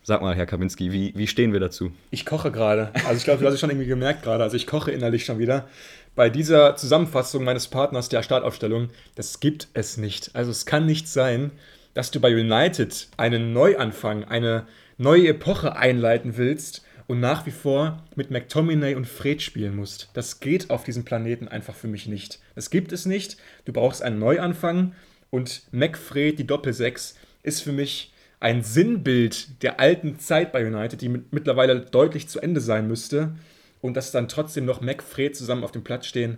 [0.04, 1.92] Sag mal, Herr Kaminski, wie, wie stehen wir dazu?
[2.12, 2.92] Ich koche gerade.
[3.06, 4.44] Also ich glaube, du hast es schon irgendwie gemerkt gerade.
[4.44, 5.68] Also ich koche innerlich schon wieder.
[6.16, 10.32] Bei dieser Zusammenfassung meines Partners der Startaufstellung, das gibt es nicht.
[10.34, 11.52] Also es kann nicht sein,
[11.94, 14.66] dass du bei United einen Neuanfang, eine
[14.98, 20.12] neue Epoche einleiten willst und nach wie vor mit McTominay und Fred spielen musst.
[20.14, 22.40] Das geht auf diesem Planeten einfach für mich nicht.
[22.54, 23.38] Das gibt es nicht.
[23.66, 24.94] Du brauchst einen Neuanfang
[25.32, 31.10] und McFred, die Doppel-6, ist für mich ein Sinnbild der alten Zeit bei United, die
[31.10, 33.36] mit, mittlerweile deutlich zu Ende sein müsste.
[33.82, 36.38] Und dass dann trotzdem noch McFred zusammen auf dem Platz stehen,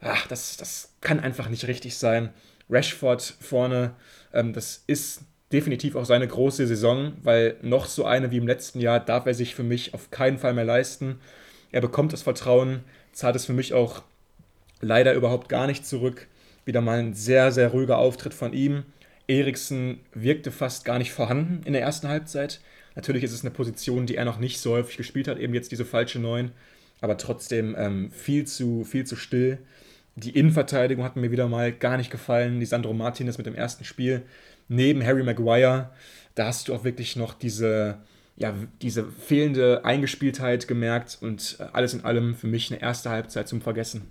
[0.00, 2.32] ach, das, das kann einfach nicht richtig sein.
[2.70, 3.96] Rashford vorne,
[4.32, 5.22] ähm, das ist
[5.54, 9.34] definitiv auch seine große Saison, weil noch so eine wie im letzten Jahr darf er
[9.34, 11.20] sich für mich auf keinen Fall mehr leisten.
[11.70, 12.80] Er bekommt das Vertrauen,
[13.12, 14.02] zahlt es für mich auch
[14.80, 16.26] leider überhaupt gar nicht zurück.
[16.64, 18.82] Wieder mal ein sehr, sehr ruhiger Auftritt von ihm.
[19.28, 22.60] Eriksen wirkte fast gar nicht vorhanden in der ersten Halbzeit.
[22.96, 25.70] Natürlich ist es eine Position, die er noch nicht so häufig gespielt hat, eben jetzt
[25.70, 26.50] diese falsche Neun,
[27.00, 29.58] aber trotzdem ähm, viel, zu, viel zu still.
[30.16, 32.60] Die Innenverteidigung hat mir wieder mal gar nicht gefallen.
[32.60, 34.22] Die Sandro Martinez mit dem ersten Spiel
[34.68, 35.90] neben Harry Maguire.
[36.34, 37.98] Da hast du auch wirklich noch diese,
[38.36, 43.48] ja, diese fehlende Eingespieltheit gemerkt und äh, alles in allem für mich eine erste Halbzeit
[43.48, 44.02] zum Vergessen.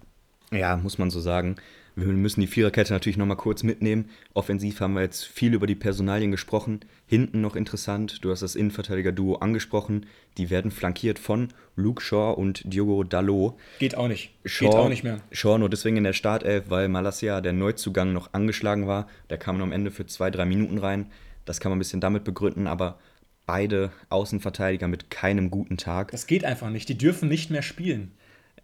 [0.51, 1.55] Ja, muss man so sagen.
[1.95, 4.09] Wir müssen die Viererkette natürlich nochmal kurz mitnehmen.
[4.33, 6.79] Offensiv haben wir jetzt viel über die Personalien gesprochen.
[7.05, 10.07] Hinten noch interessant, du hast das Innenverteidiger-Duo angesprochen.
[10.37, 13.55] Die werden flankiert von Luke Shaw und Diogo Dalot.
[13.77, 14.31] Geht auch nicht.
[14.43, 15.21] Shaw, Geht auch nicht mehr.
[15.31, 19.07] Shaw nur deswegen in der Startelf, weil Malasia, der Neuzugang, noch angeschlagen war.
[19.29, 21.11] Der kam am Ende für zwei, drei Minuten rein.
[21.45, 22.97] Das kann man ein bisschen damit begründen, aber
[23.45, 26.11] beide Außenverteidiger mit keinem guten Tag.
[26.11, 26.89] Das geht einfach nicht.
[26.89, 28.13] Die dürfen nicht mehr spielen.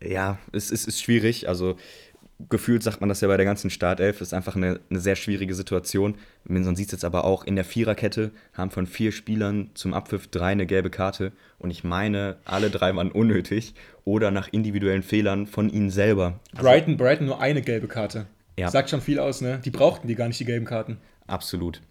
[0.01, 1.49] Ja, es, es ist schwierig.
[1.49, 1.75] Also
[2.47, 5.53] gefühlt sagt man das ja bei der ganzen Startelf, ist einfach eine, eine sehr schwierige
[5.53, 6.15] Situation.
[6.45, 10.27] Man sieht es jetzt aber auch in der Viererkette, haben von vier Spielern zum Abpfiff
[10.27, 11.33] drei eine gelbe Karte.
[11.57, 13.73] Und ich meine, alle drei waren unnötig
[14.05, 16.39] oder nach individuellen Fehlern von ihnen selber.
[16.53, 18.27] Also, Brighton, Brighton nur eine gelbe Karte.
[18.57, 18.69] Ja.
[18.69, 19.59] Sagt schon viel aus, ne?
[19.63, 20.97] Die brauchten die gar nicht, die gelben Karten.
[21.27, 21.81] Absolut.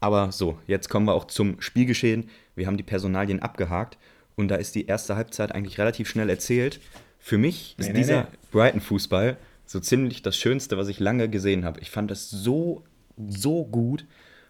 [0.00, 2.28] Aber so, jetzt kommen wir auch zum Spielgeschehen.
[2.54, 3.96] Wir haben die Personalien abgehakt
[4.36, 6.80] und da ist die erste Halbzeit eigentlich relativ schnell erzählt.
[7.18, 8.28] Für mich ist Nee, nee, dieser nee.
[8.52, 11.80] Brighton-Fußball so ziemlich das Schönste, was ich lange gesehen habe.
[11.80, 12.84] Ich fand das so,
[13.16, 14.06] so gut.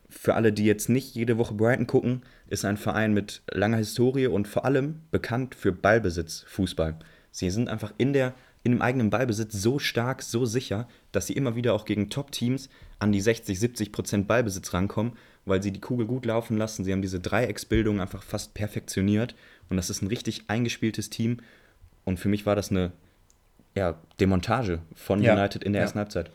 [0.08, 4.26] Für alle, die jetzt nicht jede Woche Brighton gucken, ist ein Verein mit langer Historie
[4.26, 6.96] und vor allem bekannt für Ballbesitz, Fußball.
[7.30, 11.32] Sie sind einfach in, der, in dem eigenen Ballbesitz so stark, so sicher, dass sie
[11.32, 15.14] immer wieder auch gegen Top-Teams an die 60, 70 Prozent Ballbesitz rankommen,
[15.46, 16.84] weil sie die Kugel gut laufen lassen.
[16.84, 19.34] Sie haben diese Dreiecksbildung einfach fast perfektioniert
[19.68, 21.38] und das ist ein richtig eingespieltes Team.
[22.04, 22.92] Und für mich war das eine
[23.74, 25.34] ja, Demontage von Ja.
[25.34, 25.84] United in der Ja.
[25.84, 26.30] ersten Halbzeit.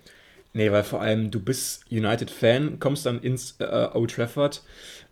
[0.53, 4.63] Nee, weil vor allem du bist United-Fan, kommst dann ins äh, Old Trafford,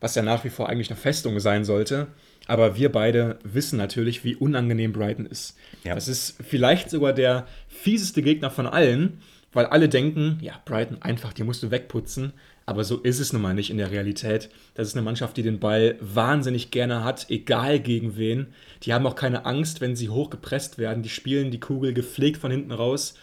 [0.02, 2.08] was ja nach wie vor eigentlich eine Festung sein sollte.
[2.48, 5.56] Aber wir beide wissen natürlich, wie unangenehm Brighton ist.
[5.84, 5.94] Ja.
[5.96, 9.22] Das ist vielleicht sogar der fieseste Gegner von allen,
[9.54, 12.34] weil alle denken, ja, Brighton einfach, die musst du wegputzen.
[12.68, 14.50] Aber so ist es nun mal nicht in der Realität.
[14.76, 18.48] Das ist eine Mannschaft, die den Ball wahnsinnig gerne hat, egal gegen wen.
[18.84, 21.02] Die haben auch keine Angst, wenn sie hoch gepresst werden.
[21.02, 23.16] Die spielen die Kugel gepflegt von hinten raus,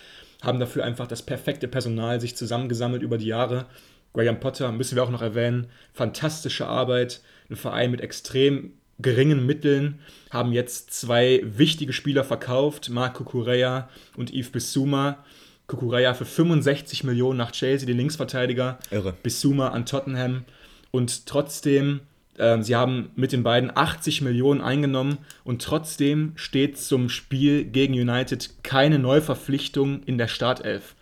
[0.42, 3.66] haben dafür einfach das perfekte Personal sich zusammengesammelt über die Jahre.
[4.14, 5.66] Graham Potter müssen wir auch noch erwähnen.
[5.92, 7.20] Fantastische Arbeit.
[7.50, 9.98] Ein Verein mit extrem geringen Mitteln,
[10.30, 15.24] haben jetzt zwei wichtige Spieler verkauft, Marco Correa und Yves Bissouma.
[15.66, 18.78] Kukureya für 65 Millionen nach Chelsea, den Linksverteidiger.
[18.90, 19.14] Irre.
[19.22, 20.44] Bissouma an Tottenham.
[20.90, 22.00] Und trotzdem,
[22.38, 27.94] ähm, sie haben mit den beiden 80 Millionen eingenommen und trotzdem steht zum Spiel gegen
[27.94, 30.94] United keine Neuverpflichtung in der Startelf.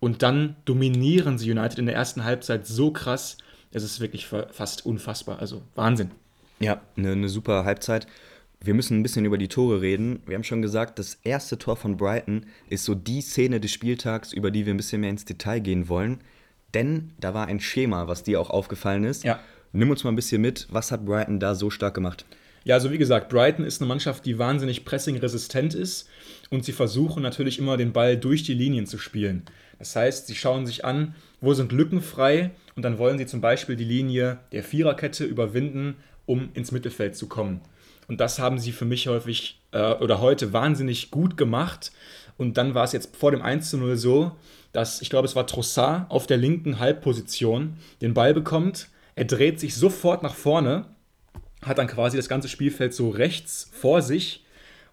[0.00, 3.38] Und dann dominieren sie United in der ersten Halbzeit so krass,
[3.72, 5.40] es ist wirklich fa- fast unfassbar.
[5.40, 6.10] Also Wahnsinn.
[6.60, 8.06] Ja, eine, eine super Halbzeit.
[8.60, 10.22] Wir müssen ein bisschen über die Tore reden.
[10.26, 14.32] Wir haben schon gesagt, das erste Tor von Brighton ist so die Szene des Spieltags,
[14.32, 16.20] über die wir ein bisschen mehr ins Detail gehen wollen.
[16.72, 19.24] Denn da war ein Schema, was dir auch aufgefallen ist.
[19.24, 19.40] Ja.
[19.72, 20.66] Nimm uns mal ein bisschen mit.
[20.70, 22.24] Was hat Brighton da so stark gemacht?
[22.64, 26.08] Ja, also wie gesagt, Brighton ist eine Mannschaft, die wahnsinnig pressingresistent ist
[26.48, 29.42] und sie versuchen natürlich immer den Ball durch die Linien zu spielen.
[29.78, 33.42] Das heißt, sie schauen sich an, wo sind Lücken frei und dann wollen sie zum
[33.42, 37.60] Beispiel die Linie der Viererkette überwinden, um ins Mittelfeld zu kommen.
[38.08, 41.92] Und das haben sie für mich häufig äh, oder heute wahnsinnig gut gemacht.
[42.36, 44.32] Und dann war es jetzt vor dem 1 zu 0 so,
[44.72, 48.88] dass ich glaube, es war Trossard auf der linken Halbposition den Ball bekommt.
[49.14, 50.86] Er dreht sich sofort nach vorne
[51.66, 54.44] hat dann quasi das ganze Spielfeld so rechts vor sich.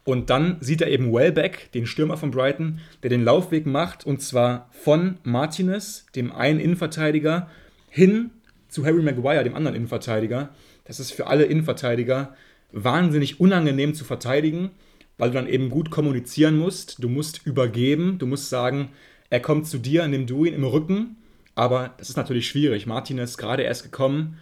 [0.03, 4.21] Und dann sieht er eben Welbeck, den Stürmer von Brighton, der den Laufweg macht und
[4.21, 7.49] zwar von Martinez, dem einen Innenverteidiger,
[7.89, 8.31] hin
[8.67, 10.49] zu Harry Maguire, dem anderen Innenverteidiger.
[10.85, 12.35] Das ist für alle Innenverteidiger
[12.71, 14.71] wahnsinnig unangenehm zu verteidigen,
[15.17, 17.03] weil du dann eben gut kommunizieren musst.
[17.03, 18.89] Du musst übergeben, du musst sagen,
[19.29, 21.17] er kommt zu dir, nimm du ihn im Rücken.
[21.55, 22.85] Aber das ist natürlich schwierig.
[22.85, 24.37] Martinez gerade erst gekommen.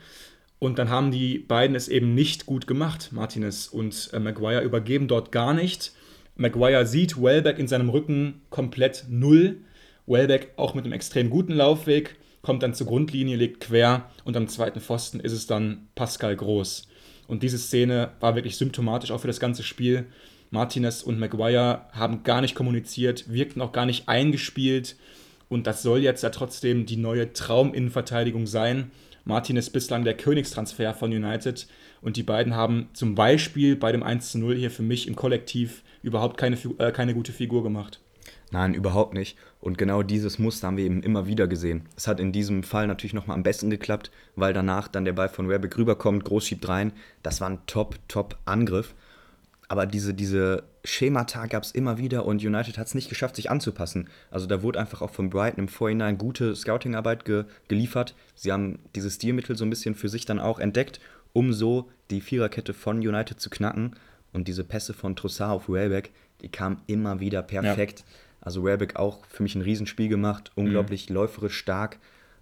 [0.59, 3.09] Und dann haben die beiden es eben nicht gut gemacht.
[3.11, 5.93] Martinez und äh, Maguire übergeben dort gar nicht.
[6.35, 9.57] Maguire sieht Welbeck in seinem Rücken komplett null.
[10.05, 14.47] Welbeck auch mit einem extrem guten Laufweg, kommt dann zur Grundlinie, legt quer und am
[14.47, 16.88] zweiten Pfosten ist es dann Pascal Groß.
[17.29, 20.07] Und diese Szene war wirklich symptomatisch auch für das ganze Spiel.
[20.49, 24.95] Martinez und Maguire haben gar nicht kommuniziert, wirkten auch gar nicht eingespielt.
[25.47, 28.89] Und das soll jetzt ja trotzdem die neue Trauminnenverteidigung sein.
[29.25, 31.67] Martinez bislang der Königstransfer von United
[32.01, 35.15] und die beiden haben zum Beispiel bei dem 1 zu 0 hier für mich im
[35.15, 37.99] Kollektiv überhaupt keine, äh, keine gute Figur gemacht.
[38.51, 39.37] Nein, überhaupt nicht.
[39.59, 41.83] Und genau dieses Muster haben wir eben immer wieder gesehen.
[41.95, 45.29] Es hat in diesem Fall natürlich nochmal am besten geklappt, weil danach dann der Ball
[45.29, 46.91] von Werbeck rüberkommt, groß schiebt rein.
[47.21, 48.95] Das war ein top, top Angriff.
[49.67, 53.51] Aber diese, diese Schemata gab es immer wieder und United hat es nicht geschafft, sich
[53.51, 54.09] anzupassen.
[54.31, 58.15] Also da wurde einfach auch von Brighton im Vorhinein gute Scouting-Arbeit ge geliefert.
[58.33, 60.99] Sie haben dieses Stilmittel so ein bisschen für sich dann auch entdeckt,
[61.33, 63.95] um so die Viererkette von United zu knacken.
[64.33, 67.99] Und diese Pässe von Trossard auf Welbeck, die kamen immer wieder perfekt.
[67.99, 68.05] Ja.
[68.41, 71.15] Also Welbeck auch für mich ein Riesenspiel gemacht, unglaublich mhm.
[71.15, 71.99] läuferisch stark.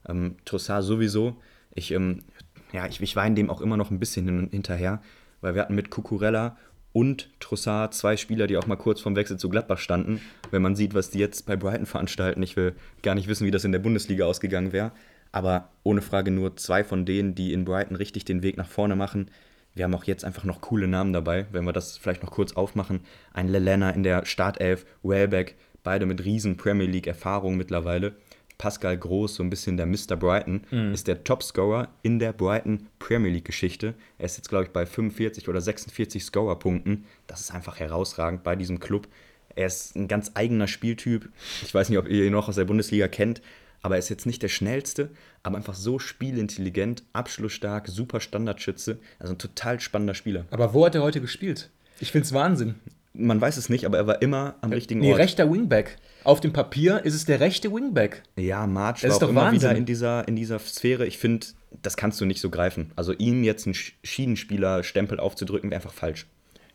[0.07, 1.37] Ähm, Trossard sowieso.
[1.73, 2.23] Ich, ähm,
[2.71, 5.01] ja, ich, ich weine dem auch immer noch ein bisschen hinterher,
[5.41, 6.57] weil wir hatten mit Cucurella
[6.93, 10.21] und Trossard zwei Spieler, die auch mal kurz vorm Wechsel zu Gladbach standen.
[10.49, 13.51] Wenn man sieht, was die jetzt bei Brighton veranstalten, ich will gar nicht wissen, wie
[13.51, 14.91] das in der Bundesliga ausgegangen wäre.
[15.31, 18.95] Aber ohne Frage nur zwei von denen, die in Brighton richtig den Weg nach vorne
[18.95, 19.29] machen.
[19.75, 22.53] Wir haben auch jetzt einfach noch coole Namen dabei, wenn wir das vielleicht noch kurz
[22.53, 23.01] aufmachen.
[23.31, 25.55] Ein Lelena in der Startelf, Wellbeck,
[25.87, 28.11] beide mit riesen Premier League-Erfahrung mittlerweile.
[28.57, 30.17] Pascal Groß, so ein bisschen der Mr.
[30.17, 30.91] Brighton, mhm.
[30.91, 33.93] ist der Topscorer in der Brighton Premier League-Geschichte.
[34.17, 37.05] Er ist jetzt, glaube ich, bei 45 oder 46 Scorer-Punkten.
[37.25, 39.07] Das ist einfach herausragend bei diesem Club.
[39.55, 41.29] Er ist ein ganz eigener Spieltyp.
[41.63, 43.41] Ich weiß nicht, ob ihr ihn noch aus der Bundesliga kennt,
[43.81, 48.99] aber er ist jetzt nicht der schnellste, aber einfach so spielintelligent, abschlussstark, super Standardschütze.
[49.19, 50.47] Also ein total spannender Spieler.
[50.51, 51.69] Aber wo hat er heute gespielt?
[52.01, 52.75] Ich finde es Wahnsinn
[53.17, 55.17] man weiß es nicht, aber er war immer am richtigen nee, Ort.
[55.17, 55.97] Nee, rechter Wingback.
[56.23, 58.23] Auf dem Papier ist es der rechte Wingback.
[58.35, 59.69] Ja, March das war ist doch immer Wahnsinn.
[59.69, 61.05] wieder in dieser, in dieser Sphäre.
[61.05, 61.47] Ich finde,
[61.81, 62.91] das kannst du nicht so greifen.
[62.95, 66.27] Also ihm jetzt einen Schienenspieler-Stempel aufzudrücken, wäre einfach falsch.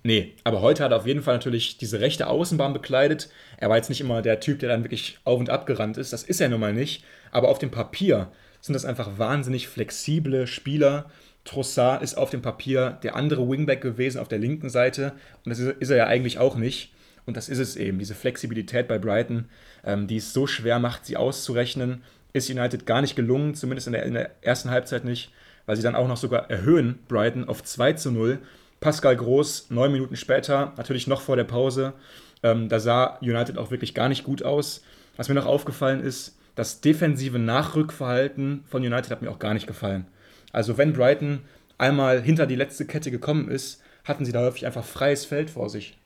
[0.04, 3.28] Nee, aber heute hat er auf jeden Fall natürlich diese rechte Außenbahn bekleidet.
[3.56, 6.12] Er war jetzt nicht immer der Typ, der dann wirklich auf und ab gerannt ist.
[6.12, 7.04] Das ist er nun mal nicht.
[7.30, 11.06] Aber auf dem Papier sind das einfach wahnsinnig flexible Spieler,
[11.44, 15.12] Trossard ist auf dem Papier der andere Wingback gewesen auf der linken Seite
[15.44, 16.92] und das ist, er ja eigentlich auch nicht.
[17.24, 19.46] Und das ist es eben, diese Flexibilität bei Brighton,
[19.84, 22.02] ähm, die es so schwer macht, sie auszurechnen,
[22.32, 25.32] ist United gar nicht gelungen, zumindest in der, in der ersten Halbzeit nicht,
[25.66, 28.38] weil sie dann auch noch sogar erhöhen, Brighton auf 2 zu 0.
[28.80, 31.92] Pascal Groß, neun Minuten später, natürlich noch vor der Pause,
[32.42, 34.82] ähm, da sah United auch wirklich gar nicht gut aus.
[35.16, 39.66] Was mir noch aufgefallen ist, das defensive Nachrückverhalten von United hat mir auch gar nicht
[39.66, 40.06] gefallen.
[40.52, 41.40] Also wenn Brighton
[41.78, 45.68] einmal hinter die letzte Kette gekommen ist, hatten sie da häufig einfach freies Feld vor
[45.68, 45.98] sich.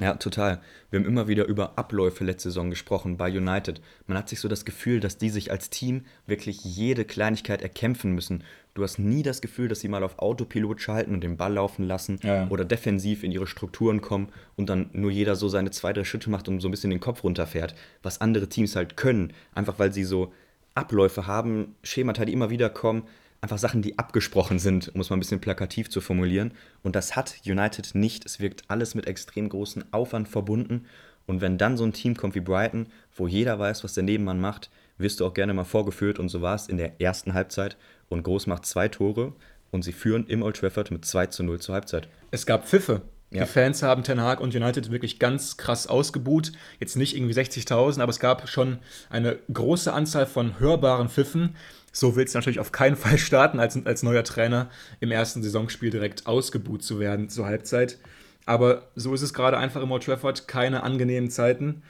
[0.00, 0.60] Ja, total.
[0.90, 3.80] Wir haben immer wieder über Abläufe letzte Saison gesprochen bei United.
[4.06, 8.12] Man hat sich so das Gefühl, dass die sich als Team wirklich jede Kleinigkeit erkämpfen
[8.12, 8.44] müssen.
[8.74, 11.84] Du hast nie das Gefühl, dass sie mal auf Autopilot schalten und den Ball laufen
[11.84, 12.46] lassen ja.
[12.48, 16.30] oder defensiv in ihre Strukturen kommen und dann nur jeder so seine zwei, drei Schritte
[16.30, 17.74] macht und so ein bisschen den Kopf runterfährt.
[18.04, 20.32] Was andere Teams halt können, einfach weil sie so
[20.76, 23.02] Abläufe haben, Schemata, die immer wieder kommen
[23.40, 26.52] einfach Sachen, die abgesprochen sind, um es mal ein bisschen plakativ zu formulieren.
[26.82, 28.26] Und das hat United nicht.
[28.26, 30.86] Es wirkt alles mit extrem großem Aufwand verbunden.
[31.26, 34.40] Und wenn dann so ein Team kommt wie Brighton, wo jeder weiß, was der Nebenmann
[34.40, 36.18] macht, wirst du auch gerne mal vorgeführt.
[36.18, 37.76] Und so war es in der ersten Halbzeit.
[38.08, 39.34] Und Groß macht zwei Tore
[39.70, 42.08] und sie führen im Old Trafford mit 2 zu 0 zur Halbzeit.
[42.30, 43.02] Es gab Pfiffe.
[43.30, 43.44] Ja.
[43.44, 46.52] Die Fans haben Ten Hag und United wirklich ganz krass ausgebuht.
[46.80, 48.78] Jetzt nicht irgendwie 60.000, aber es gab schon
[49.10, 51.54] eine große Anzahl von hörbaren Pfiffen.
[51.98, 55.90] So willst du natürlich auf keinen Fall starten, als, als neuer Trainer im ersten Saisonspiel
[55.90, 57.98] direkt ausgebuht zu werden zur Halbzeit.
[58.46, 61.82] Aber so ist es gerade einfach im Old Trafford, keine angenehmen Zeiten.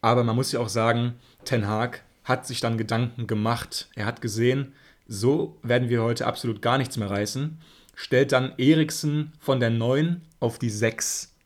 [0.00, 3.88] Aber man muss ja auch sagen, Ten Hag hat sich dann Gedanken gemacht.
[3.94, 4.72] Er hat gesehen,
[5.06, 7.58] so werden wir heute absolut gar nichts mehr reißen.
[7.94, 11.36] Stellt dann Eriksen von der 9 auf die 6.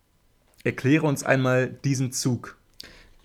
[0.65, 2.57] Erkläre uns einmal diesen Zug.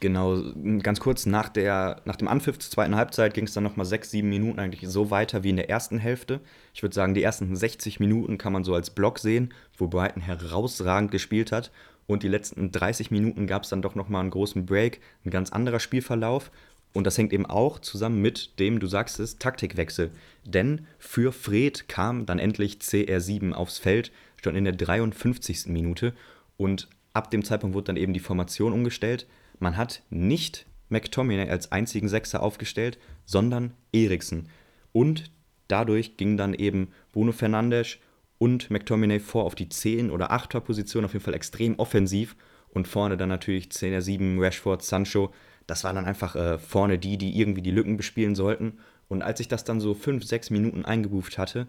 [0.01, 0.41] Genau,
[0.81, 4.09] ganz kurz nach, der, nach dem Anpfiff zur zweiten Halbzeit ging es dann nochmal sechs,
[4.09, 6.41] sieben Minuten eigentlich so weiter wie in der ersten Hälfte.
[6.73, 10.23] Ich würde sagen, die ersten 60 Minuten kann man so als Block sehen, wo Brighton
[10.23, 11.71] herausragend gespielt hat.
[12.07, 15.51] Und die letzten 30 Minuten gab es dann doch nochmal einen großen Break, ein ganz
[15.51, 16.49] anderer Spielverlauf.
[16.93, 20.09] Und das hängt eben auch zusammen mit dem, du sagst es, Taktikwechsel.
[20.43, 24.11] Denn für Fred kam dann endlich CR7 aufs Feld,
[24.43, 25.67] schon in der 53.
[25.67, 26.13] Minute.
[26.57, 29.27] Und ab dem Zeitpunkt wurde dann eben die Formation umgestellt.
[29.61, 34.49] Man hat nicht McTominay als einzigen Sechser aufgestellt, sondern Eriksen.
[34.91, 35.31] Und
[35.67, 37.99] dadurch ging dann eben Bruno Fernandes
[38.39, 42.35] und McTominay vor auf die 10 oder 8er Position, auf jeden Fall extrem offensiv.
[42.69, 45.31] Und vorne dann natürlich 10er 7, Rashford, Sancho.
[45.67, 48.79] Das waren dann einfach äh, vorne die, die irgendwie die Lücken bespielen sollten.
[49.09, 51.67] Und als ich das dann so 5, 6 Minuten eingebuft hatte,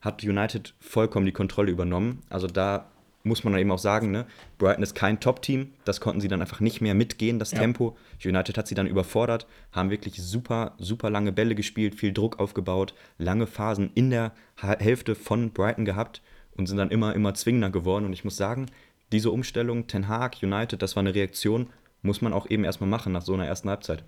[0.00, 2.22] hat United vollkommen die Kontrolle übernommen.
[2.30, 2.90] Also da
[3.24, 4.26] muss man eben auch sagen, ne?
[4.58, 5.72] Brighton ist kein Top-Team.
[5.84, 7.58] Das konnten sie dann einfach nicht mehr mitgehen, das ja.
[7.58, 7.96] Tempo.
[8.22, 12.94] United hat sie dann überfordert, haben wirklich super, super lange Bälle gespielt, viel Druck aufgebaut,
[13.18, 16.20] lange Phasen in der Hälfte von Brighton gehabt
[16.52, 18.04] und sind dann immer, immer zwingender geworden.
[18.04, 18.66] Und ich muss sagen,
[19.10, 21.68] diese Umstellung, Ten Hag, United, das war eine Reaktion,
[22.02, 24.04] muss man auch eben erstmal machen nach so einer ersten Halbzeit.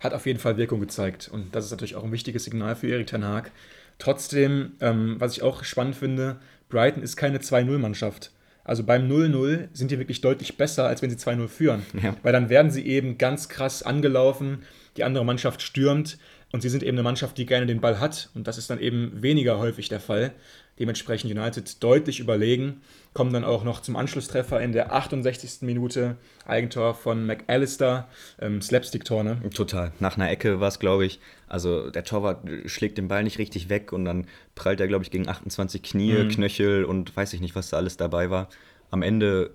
[0.00, 1.28] Hat auf jeden Fall Wirkung gezeigt.
[1.30, 3.50] Und das ist natürlich auch ein wichtiges Signal für Erik Ten Hag.
[3.98, 6.36] Trotzdem, ähm, was ich auch spannend finde,
[6.70, 8.32] Brighton ist keine 2-0-Mannschaft.
[8.64, 11.82] Also beim 0-0 sind die wirklich deutlich besser, als wenn sie 2-0 führen.
[12.02, 12.16] Ja.
[12.22, 14.62] Weil dann werden sie eben ganz krass angelaufen,
[14.96, 16.18] die andere Mannschaft stürmt
[16.52, 18.30] und sie sind eben eine Mannschaft, die gerne den Ball hat.
[18.34, 20.32] Und das ist dann eben weniger häufig der Fall.
[20.78, 22.80] Dementsprechend United deutlich überlegen.
[23.12, 25.62] Kommen dann auch noch zum Anschlusstreffer in der 68.
[25.62, 26.16] Minute.
[26.46, 28.08] Eigentor von McAllister.
[28.40, 29.38] Ähm, Slapstick-Tor, ne?
[29.54, 29.92] Total.
[30.00, 31.20] Nach einer Ecke war es, glaube ich.
[31.46, 35.12] Also der Torwart schlägt den Ball nicht richtig weg und dann prallt er, glaube ich,
[35.12, 36.28] gegen 28 Knie, mhm.
[36.28, 38.48] Knöchel und weiß ich nicht, was da alles dabei war.
[38.90, 39.52] Am Ende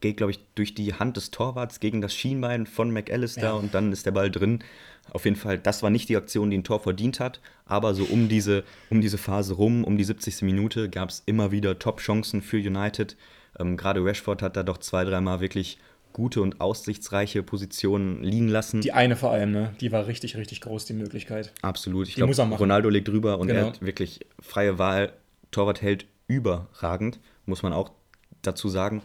[0.00, 3.52] geht, glaube ich, durch die Hand des Torwarts gegen das Schienbein von McAllister ja.
[3.52, 4.62] und dann ist der Ball drin.
[5.12, 8.04] Auf jeden Fall, das war nicht die Aktion, die ein Tor verdient hat, aber so
[8.04, 10.42] um diese, um diese Phase rum, um die 70.
[10.42, 13.16] Minute, gab es immer wieder Top-Chancen für United.
[13.58, 15.78] Ähm, Gerade Rashford hat da doch zwei, dreimal wirklich
[16.12, 18.80] gute und aussichtsreiche Positionen liegen lassen.
[18.80, 19.74] Die eine vor allem, ne?
[19.80, 21.52] Die war richtig, richtig groß, die Möglichkeit.
[21.62, 22.08] Absolut.
[22.08, 23.60] Ich glaube, Ronaldo legt drüber und genau.
[23.60, 25.12] er hat wirklich freie Wahl.
[25.50, 27.92] Torwart hält überragend, muss man auch
[28.42, 29.02] dazu sagen.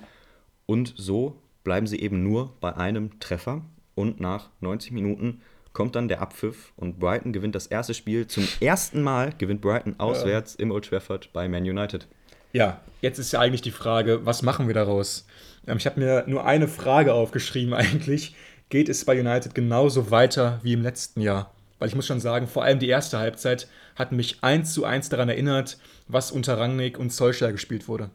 [0.66, 3.62] Und so bleiben sie eben nur bei einem Treffer.
[3.94, 5.42] Und nach 90 Minuten
[5.76, 8.26] kommt dann der Abpfiff und Brighton gewinnt das erste Spiel.
[8.26, 10.64] Zum ersten Mal gewinnt Brighton auswärts ja.
[10.64, 12.08] im Old Trafford bei Man United.
[12.54, 15.28] Ja, jetzt ist ja eigentlich die Frage, was machen wir daraus?
[15.68, 18.36] Ähm, ich habe mir nur eine Frage aufgeschrieben eigentlich.
[18.70, 21.54] Geht es bei United genauso weiter wie im letzten Jahr?
[21.78, 25.10] Weil ich muss schon sagen, vor allem die erste Halbzeit hat mich eins zu eins
[25.10, 28.10] daran erinnert, was unter Rangnick und Solskjaer gespielt wurde.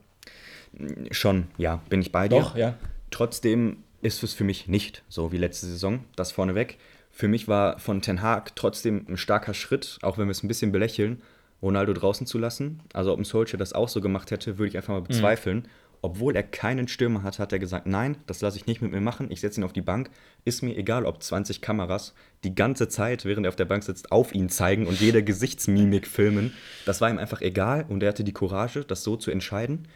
[1.10, 2.40] Schon, ja, bin ich bei dir.
[2.40, 2.74] Doch, ja.
[3.10, 6.78] Trotzdem ist es für mich nicht so wie letzte Saison, das vorneweg.
[7.10, 10.48] Für mich war von Ten Hag trotzdem ein starker Schritt, auch wenn wir es ein
[10.48, 11.22] bisschen belächeln,
[11.62, 12.80] Ronaldo draußen zu lassen.
[12.92, 15.08] Also ob ein Solskjaer das auch so gemacht hätte, würde ich einfach mal mhm.
[15.08, 15.56] bezweifeln.
[15.58, 15.68] Mhm.
[16.02, 19.02] Obwohl er keinen Stürmer hat, hat er gesagt, nein, das lasse ich nicht mit mir
[19.02, 20.08] machen, ich setze ihn auf die Bank.
[20.46, 24.10] Ist mir egal, ob 20 Kameras die ganze Zeit, während er auf der Bank sitzt,
[24.10, 26.54] auf ihn zeigen und jede Gesichtsmimik filmen.
[26.86, 29.88] Das war ihm einfach egal und er hatte die Courage, das so zu entscheiden.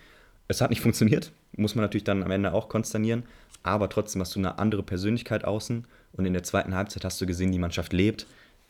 [0.46, 3.22] Es hat nicht funktioniert, muss man natürlich dann am Ende auch konsternieren,
[3.64, 7.27] aber trotzdem hast du eine andere Persönlichkeit außen und in der zweiten Halbzeit hast du
[7.27, 8.27] gesehen, die Mannschaft lebt.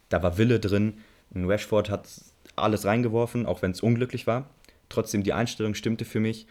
[0.09, 0.95] Da war Wille drin.
[1.35, 2.09] Ein Rashford hat
[2.57, 4.49] alles reingeworfen, auch wenn es unglücklich war.
[4.89, 6.47] Trotzdem die Einstellung stimmte für mich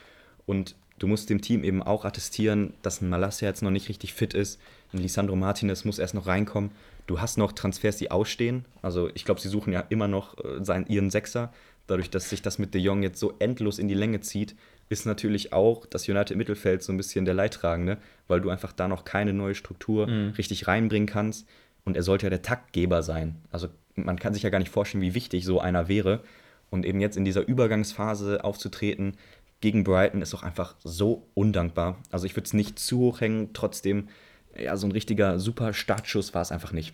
[0.46, 4.14] und du musst dem Team eben auch attestieren, dass ein Malasia jetzt noch nicht richtig
[4.14, 4.60] fit ist.
[4.92, 6.72] Ein Lisandro Martinez muss erst noch reinkommen.
[7.08, 8.66] Du hast noch Transfers, die ausstehen.
[8.82, 11.54] Also ich glaube, sie suchen ja immer noch äh, seinen, ihren Sechser.
[11.88, 14.56] Dadurch, dass sich das mit De Jong jetzt so endlos in die Länge zieht,
[14.94, 18.88] ist natürlich auch das United Mittelfeld so ein bisschen der Leidtragende, weil du einfach da
[18.88, 20.30] noch keine neue Struktur mhm.
[20.38, 21.48] richtig reinbringen kannst.
[21.86, 23.36] Und er sollte ja der Taktgeber sein.
[23.52, 26.22] Also man kann sich ja gar nicht vorstellen, wie wichtig so einer wäre.
[26.70, 29.18] Und eben jetzt in dieser Übergangsphase aufzutreten,
[29.60, 31.98] gegen Brighton ist auch einfach so undankbar.
[32.12, 34.10] Also ich würde es nicht zu hoch hängen, trotzdem,
[34.58, 36.94] ja, so ein richtiger super Startschuss war es einfach nicht.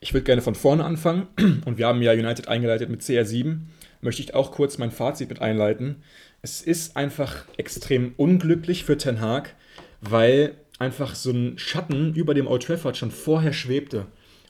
[0.00, 1.28] Ich würde gerne von vorne anfangen
[1.64, 3.58] und wir haben ja United eingeleitet mit CR7.
[4.00, 6.02] Möchte ich auch kurz mein Fazit mit einleiten.
[6.44, 9.54] Es ist einfach extrem unglücklich für Ten Hag,
[10.00, 14.06] weil einfach so ein Schatten über dem Old Trafford schon vorher schwebte.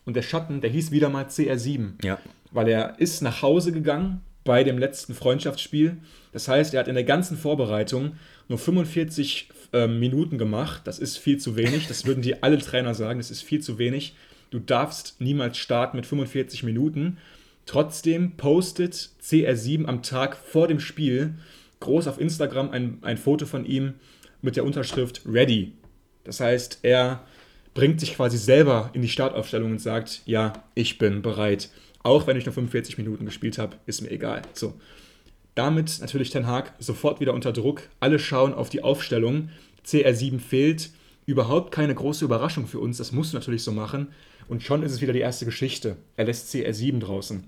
[0.07, 2.03] Und der Schatten, der hieß wieder mal CR7.
[2.03, 2.19] Ja.
[2.51, 5.99] Weil er ist nach Hause gegangen bei dem letzten Freundschaftsspiel.
[6.33, 8.13] Das heißt, er hat in der ganzen Vorbereitung
[8.49, 10.81] nur 45 äh, Minuten gemacht.
[10.85, 11.89] Das ist viel zu wenig.
[11.89, 13.19] Das würden die alle Trainer sagen.
[13.19, 14.17] Das ist viel zu wenig.
[14.49, 17.19] Du darfst niemals starten mit 45 Minuten.
[17.67, 21.35] Trotzdem postet CR7 am Tag vor dem Spiel
[21.83, 23.95] groß auf Instagram ein, ein Foto von ihm
[24.41, 25.73] mit der Unterschrift Ready.
[26.25, 27.25] Das heißt, er
[27.75, 31.71] bringt sich quasi selber in die Startaufstellung und sagt, ja, ich bin bereit.
[32.03, 34.43] Auch wenn ich nur 45 Minuten gespielt habe, ist mir egal.
[34.53, 34.75] So.
[35.55, 37.83] Damit natürlich Ten Hag sofort wieder unter Druck.
[38.01, 39.51] Alle schauen auf die Aufstellung.
[39.87, 40.91] CR7 fehlt.
[41.27, 42.99] Überhaupt keine große Überraschung für uns.
[42.99, 44.09] Das musst du natürlich so machen.
[44.49, 45.97] Und schon ist es wieder die erste Geschichte.
[46.17, 47.45] Er lässt CR7 draußen.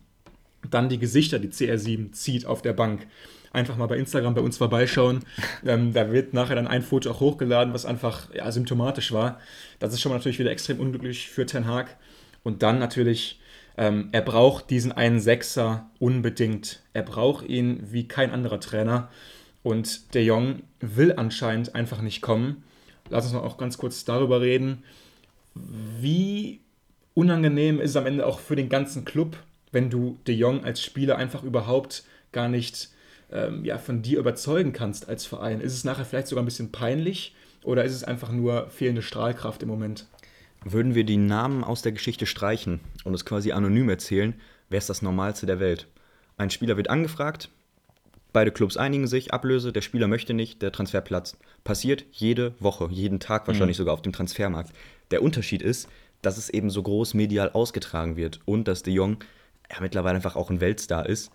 [0.70, 3.06] Dann die Gesichter, die CR7 zieht auf der Bank.
[3.54, 5.24] Einfach mal bei Instagram bei uns vorbeischauen.
[5.64, 9.40] Ähm, da wird nachher dann ein Foto auch hochgeladen, was einfach ja, symptomatisch war.
[9.78, 11.96] Das ist schon mal natürlich wieder extrem unglücklich für Ten Hag.
[12.42, 13.40] Und dann natürlich
[13.76, 16.82] ähm, er braucht diesen einen Sechser unbedingt.
[16.92, 19.08] Er braucht ihn wie kein anderer Trainer.
[19.62, 22.62] Und De Jong will anscheinend einfach nicht kommen.
[23.10, 24.84] Lass uns mal auch ganz kurz darüber reden.
[25.54, 26.60] Wie
[27.14, 29.36] unangenehm ist es am Ende auch für den ganzen Club,
[29.72, 32.90] wenn du De Jong als Spieler einfach überhaupt gar nicht
[33.34, 35.60] ähm, ja, von dir überzeugen kannst als Verein?
[35.60, 39.62] Ist es nachher vielleicht sogar ein bisschen peinlich oder ist es einfach nur fehlende Strahlkraft
[39.62, 40.06] im Moment?
[40.64, 44.34] Würden wir die Namen aus der Geschichte streichen und es quasi anonym erzählen,
[44.70, 45.88] wäre es das Normalste der Welt.
[46.38, 47.50] Ein Spieler wird angefragt,
[48.32, 51.36] beide Clubs einigen sich, Ablöse, der Spieler möchte nicht, der Transfer platzt.
[51.64, 53.82] Passiert jede Woche, jeden Tag wahrscheinlich mhm.
[53.82, 54.72] sogar auf dem Transfermarkt.
[55.10, 55.88] Der Unterschied ist,
[56.22, 59.18] dass es eben so groß medial ausgetragen wird und dass De Jong
[59.70, 61.30] ja mittlerweile einfach auch ein Weltstar ist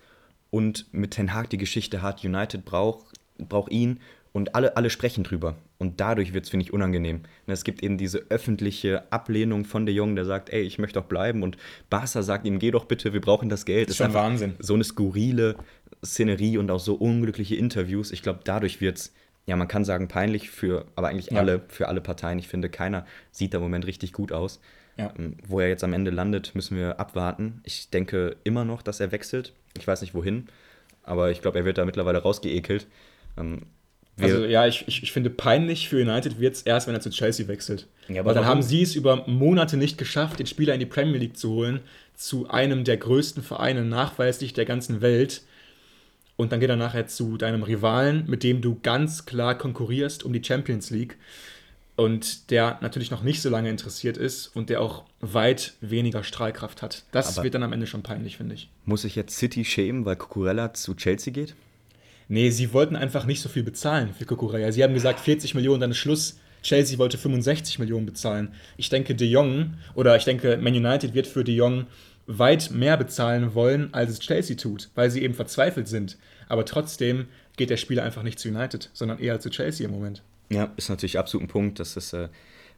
[0.50, 3.06] und mit Ten Hag die Geschichte hat, United braucht,
[3.38, 4.00] braucht ihn
[4.32, 5.56] und alle, alle sprechen drüber.
[5.78, 7.22] Und dadurch wird es, finde ich, unangenehm.
[7.46, 11.00] Ne, es gibt eben diese öffentliche Ablehnung von De Jong, der sagt, ey, ich möchte
[11.00, 11.42] auch bleiben.
[11.42, 11.56] Und
[11.88, 13.88] Barca sagt ihm, geh doch bitte, wir brauchen das Geld.
[13.88, 14.54] Das ist schon Wahnsinn.
[14.58, 15.56] So eine skurrile
[16.04, 18.12] Szenerie und auch so unglückliche Interviews.
[18.12, 19.14] Ich glaube, dadurch wird es,
[19.46, 21.38] ja, man kann sagen, peinlich für, aber eigentlich ja.
[21.38, 22.38] alle, für alle Parteien.
[22.38, 24.60] Ich finde, keiner sieht da im Moment richtig gut aus.
[24.96, 25.12] Ja.
[25.18, 27.62] Ähm, wo er jetzt am Ende landet, müssen wir abwarten.
[27.64, 29.54] Ich denke immer noch, dass er wechselt.
[29.78, 30.48] Ich weiß nicht wohin,
[31.02, 32.86] aber ich glaube, er wird da mittlerweile rausgeekelt.
[33.38, 33.62] Ähm,
[34.20, 37.10] also ja, ich, ich, ich finde peinlich für United wird es erst, wenn er zu
[37.10, 37.86] Chelsea wechselt.
[38.08, 41.18] Ja, Weil dann haben sie es über Monate nicht geschafft, den Spieler in die Premier
[41.18, 41.80] League zu holen,
[42.14, 45.42] zu einem der größten Vereine nachweislich der ganzen Welt.
[46.36, 50.32] Und dann geht er nachher zu deinem Rivalen, mit dem du ganz klar konkurrierst um
[50.32, 51.16] die Champions League.
[52.00, 56.80] Und der natürlich noch nicht so lange interessiert ist und der auch weit weniger Strahlkraft
[56.80, 57.04] hat.
[57.12, 58.70] Das Aber wird dann am Ende schon peinlich, finde ich.
[58.86, 61.54] Muss ich jetzt City schämen, weil Cucurella zu Chelsea geht?
[62.26, 64.72] Nee, sie wollten einfach nicht so viel bezahlen für Kukureya.
[64.72, 66.38] Sie haben gesagt, 40 Millionen, dann ist Schluss.
[66.62, 68.54] Chelsea wollte 65 Millionen bezahlen.
[68.78, 71.84] Ich denke, De Jong oder ich denke, Man United wird für De Jong
[72.26, 76.16] weit mehr bezahlen wollen, als es Chelsea tut, weil sie eben verzweifelt sind.
[76.48, 77.26] Aber trotzdem
[77.58, 80.22] geht der Spieler einfach nicht zu United, sondern eher zu Chelsea im Moment.
[80.50, 81.78] Ja, ist natürlich absolut ein Punkt.
[81.78, 82.28] Das ist äh,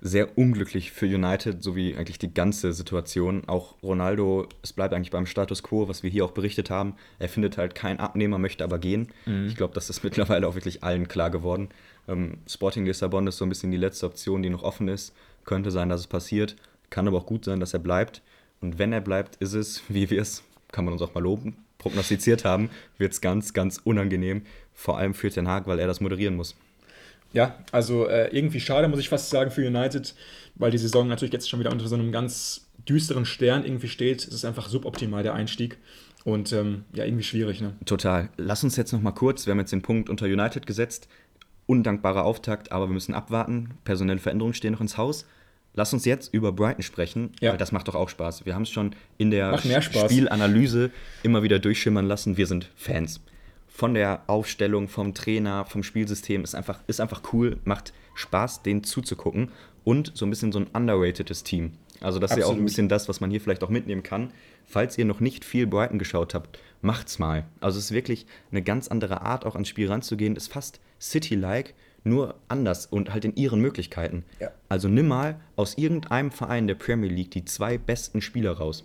[0.02, 3.44] sehr unglücklich für United, sowie eigentlich die ganze Situation.
[3.46, 6.94] Auch Ronaldo, es bleibt eigentlich beim Status quo, was wir hier auch berichtet haben.
[7.20, 9.08] Er findet halt keinen Abnehmer, möchte aber gehen.
[9.26, 9.46] Mhm.
[9.46, 11.68] Ich glaube, das ist mittlerweile auch wirklich allen klar geworden.
[12.08, 15.14] Ähm, Sporting Lissabon ist so ein bisschen die letzte Option, die noch offen ist.
[15.44, 16.56] Könnte sein, dass es passiert.
[16.90, 18.22] Kann aber auch gut sein, dass er bleibt.
[18.60, 20.42] Und wenn er bleibt, ist es, wie wir es,
[20.72, 24.42] kann man uns auch mal loben, prognostiziert haben, wird es ganz, ganz unangenehm.
[24.74, 26.56] Vor allem für Den Haag, weil er das moderieren muss.
[27.32, 30.14] Ja, also äh, irgendwie schade, muss ich fast sagen, für United,
[30.54, 34.26] weil die Saison natürlich jetzt schon wieder unter so einem ganz düsteren Stern irgendwie steht.
[34.26, 35.78] Es ist einfach suboptimal, der Einstieg.
[36.24, 37.72] Und ähm, ja, irgendwie schwierig, ne?
[37.84, 38.28] Total.
[38.36, 41.08] Lass uns jetzt noch mal kurz, wir haben jetzt den Punkt unter United gesetzt.
[41.66, 43.70] Undankbarer Auftakt, aber wir müssen abwarten.
[43.84, 45.26] Personelle Veränderungen stehen noch ins Haus.
[45.74, 47.52] Lass uns jetzt über Brighton sprechen, ja.
[47.52, 48.44] weil das macht doch auch Spaß.
[48.44, 50.90] Wir haben es schon in der Spielanalyse
[51.22, 52.36] immer wieder durchschimmern lassen.
[52.36, 53.20] Wir sind Fans
[53.72, 58.84] von der Aufstellung, vom Trainer, vom Spielsystem ist einfach, ist einfach cool, macht Spaß, denen
[58.84, 59.50] zuzugucken
[59.82, 61.72] und so ein bisschen so ein underrateds Team.
[62.00, 62.44] Also das Absolut.
[62.44, 64.32] ist ja auch ein bisschen das, was man hier vielleicht auch mitnehmen kann.
[64.66, 67.46] Falls ihr noch nicht viel Brighton geschaut habt, macht's mal.
[67.60, 70.36] Also es ist wirklich eine ganz andere Art, auch ans Spiel ranzugehen.
[70.36, 74.24] Ist fast City-like, nur anders und halt in ihren Möglichkeiten.
[74.38, 74.50] Ja.
[74.68, 78.84] Also nimm mal aus irgendeinem Verein der Premier League die zwei besten Spieler raus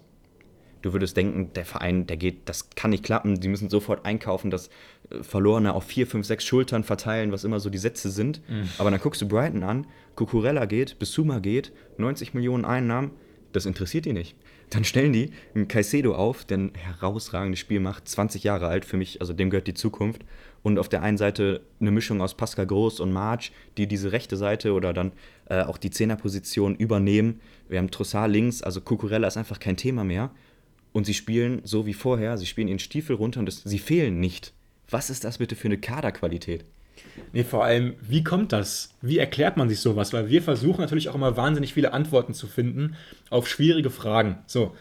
[0.82, 4.52] du würdest denken, der Verein, der geht, das kann nicht klappen, die müssen sofort einkaufen,
[4.52, 4.70] das
[5.10, 8.42] äh, Verlorene auf vier, fünf, sechs Schultern verteilen, was immer so die Sätze sind.
[8.50, 8.70] Mhm.
[8.78, 13.12] Aber dann guckst du Brighton an, Cucurella geht, Bisuma geht, 90 Millionen Einnahmen,
[13.54, 14.36] das interessiert die nicht.
[14.70, 18.98] Dann stellen die einen Caicedo auf, der ein herausragendes Spiel macht, 20 Jahre alt für
[18.98, 20.24] mich, also dem gehört die Zukunft.
[20.62, 24.36] Und auf der einen Seite eine Mischung aus Pascal Groß und March, die diese rechte
[24.36, 25.14] Seite oder dann
[25.50, 27.40] äh, auch die Zehnerposition übernehmen.
[27.70, 30.32] Wir haben Trossard links, also Cucurella ist einfach kein Thema mehr
[30.94, 34.20] und sie spielen so wie vorher, sie spielen ihren Stiefel runter und das, sie fehlen
[34.20, 34.54] nicht.
[34.90, 36.66] Was ist das bitte für eine Kaderqualität?
[37.34, 38.96] Nee, vor allem, wie kommt das?
[39.02, 40.14] Wie erklärt man sich sowas?
[40.14, 42.96] Weil wir versuchen natürlich auch immer wahnsinnig viele Antworten zu finden
[43.30, 44.40] auf schwierige Fragen.
[44.48, 44.76] So,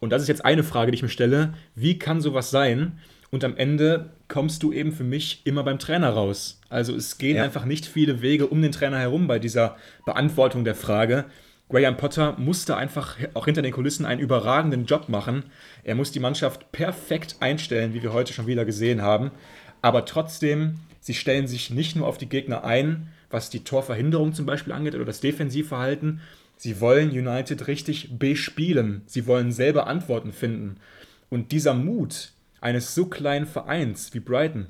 [0.00, 1.54] und das ist jetzt eine Frage, die ich mir stelle.
[1.74, 2.98] Wie kann sowas sein?
[3.30, 6.60] Und am Ende kommst du eben für mich immer beim Trainer raus.
[6.68, 7.44] Also es gehen ja.
[7.44, 11.24] einfach nicht viele Wege um den Trainer herum bei dieser Beantwortung der Frage.
[11.72, 15.44] Graham Potter musste einfach auch hinter den Kulissen einen überragenden Job machen.
[15.84, 19.30] Er muss die Mannschaft perfekt einstellen, wie wir heute schon wieder gesehen haben.
[19.80, 24.44] Aber trotzdem, sie stellen sich nicht nur auf die Gegner ein, was die Torverhinderung zum
[24.44, 26.20] Beispiel angeht oder das Defensivverhalten.
[26.58, 29.00] Sie wollen United richtig bespielen.
[29.06, 30.76] Sie wollen selber Antworten finden.
[31.30, 34.66] Und dieser Mut eines so kleinen Vereins wie Brighton,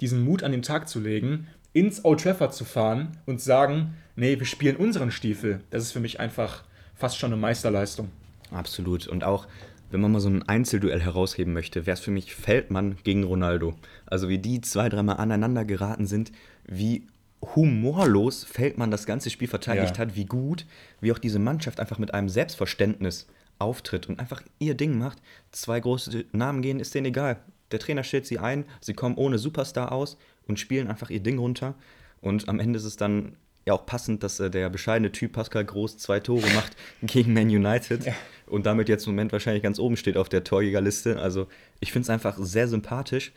[0.00, 4.38] diesen Mut an den Tag zu legen, ins Old Trafford zu fahren und sagen, nee,
[4.38, 6.64] wir spielen unseren Stiefel, das ist für mich einfach
[6.94, 8.10] fast schon eine Meisterleistung.
[8.50, 9.06] Absolut.
[9.06, 9.46] Und auch,
[9.90, 13.74] wenn man mal so ein Einzelduell herausheben möchte, wäre es für mich Feldmann gegen Ronaldo.
[14.06, 16.32] Also wie die zwei, dreimal aneinander geraten sind,
[16.66, 17.06] wie
[17.54, 20.02] humorlos Feldmann das ganze Spiel verteidigt ja.
[20.02, 20.66] hat, wie gut,
[21.00, 25.18] wie auch diese Mannschaft einfach mit einem Selbstverständnis auftritt und einfach ihr Ding macht.
[25.52, 27.38] Zwei große Namen gehen, ist denen egal.
[27.70, 30.16] Der Trainer stellt sie ein, sie kommen ohne Superstar aus
[30.48, 31.74] und spielen einfach ihr Ding runter.
[32.20, 33.36] Und am Ende ist es dann
[33.68, 37.48] ja auch passend, dass äh, der bescheidene Typ Pascal Groß zwei Tore macht gegen Man
[37.48, 38.14] United ja.
[38.46, 41.20] und damit jetzt im Moment wahrscheinlich ganz oben steht auf der Torjägerliste.
[41.20, 41.46] Also
[41.78, 43.32] ich finde es einfach sehr sympathisch.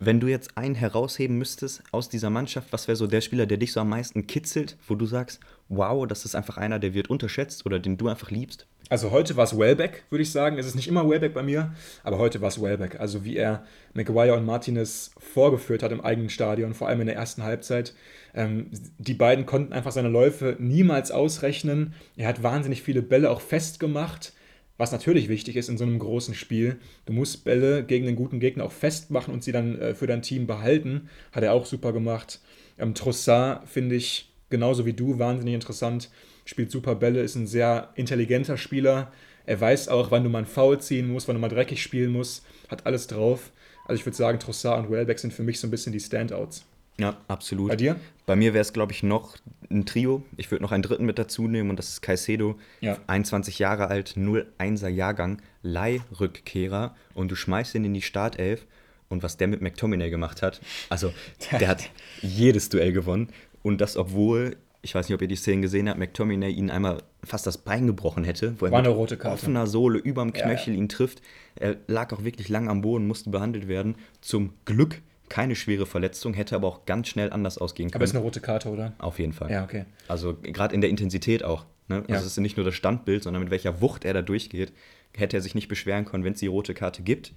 [0.00, 3.58] Wenn du jetzt einen herausheben müsstest aus dieser Mannschaft, was wäre so der Spieler, der
[3.58, 5.38] dich so am meisten kitzelt, wo du sagst,
[5.68, 8.66] wow, das ist einfach einer, der wird unterschätzt oder den du einfach liebst?
[8.90, 10.58] Also heute war es Wellbeck, würde ich sagen.
[10.58, 13.00] Es ist nicht immer Wellbeck bei mir, aber heute war es Wellbeck.
[13.00, 13.64] Also wie er
[13.94, 17.94] Maguire und Martinez vorgeführt hat im eigenen Stadion, vor allem in der ersten Halbzeit.
[18.34, 21.94] Ähm, die beiden konnten einfach seine Läufe niemals ausrechnen.
[22.16, 24.34] Er hat wahnsinnig viele Bälle auch festgemacht,
[24.76, 26.76] was natürlich wichtig ist in so einem großen Spiel.
[27.06, 30.20] Du musst Bälle gegen den guten Gegner auch festmachen und sie dann äh, für dein
[30.20, 31.08] Team behalten.
[31.32, 32.40] Hat er auch super gemacht.
[32.78, 36.10] Ähm, Trossard finde ich genauso wie du wahnsinnig interessant
[36.44, 39.12] spielt super Bälle, ist ein sehr intelligenter Spieler.
[39.46, 42.12] Er weiß auch, wann du mal einen Foul ziehen musst, wann du mal dreckig spielen
[42.12, 43.50] musst, hat alles drauf.
[43.86, 46.64] Also ich würde sagen, Trossard und Wellbeck sind für mich so ein bisschen die Standouts.
[46.98, 47.68] Ja, absolut.
[47.68, 47.96] Bei dir?
[48.24, 49.36] Bei mir wäre es, glaube ich, noch
[49.70, 50.22] ein Trio.
[50.36, 52.56] Ich würde noch einen dritten mit dazu nehmen und das ist Caicedo.
[52.80, 52.98] Ja.
[53.06, 58.66] 21 Jahre alt, 0-1er Jahrgang, Leihrückkehrer und du schmeißt ihn in die Startelf.
[59.10, 61.12] Und was der mit McTominay gemacht hat, also
[61.60, 61.90] der hat
[62.22, 63.28] jedes Duell gewonnen.
[63.62, 67.02] Und das, obwohl ich weiß nicht, ob ihr die Szene gesehen habt, McTominay ihn einmal
[67.24, 69.34] fast das Bein gebrochen hätte, wo er War eine rote Karte.
[69.34, 70.78] offener Sohle überm Knöchel ja.
[70.78, 71.22] ihn trifft.
[71.56, 73.96] Er lag auch wirklich lang am Boden, musste behandelt werden.
[74.20, 77.96] Zum Glück keine schwere Verletzung, hätte aber auch ganz schnell anders ausgehen können.
[77.96, 78.92] Aber ist eine rote Karte, oder?
[78.98, 79.50] Auf jeden Fall.
[79.50, 79.86] Ja, okay.
[80.06, 81.64] Also gerade in der Intensität auch.
[81.88, 81.96] Ne?
[81.96, 82.18] Also ja.
[82.18, 84.72] es ist nicht nur das Standbild, sondern mit welcher Wucht er da durchgeht,
[85.16, 87.32] hätte er sich nicht beschweren können, wenn es die rote Karte gibt.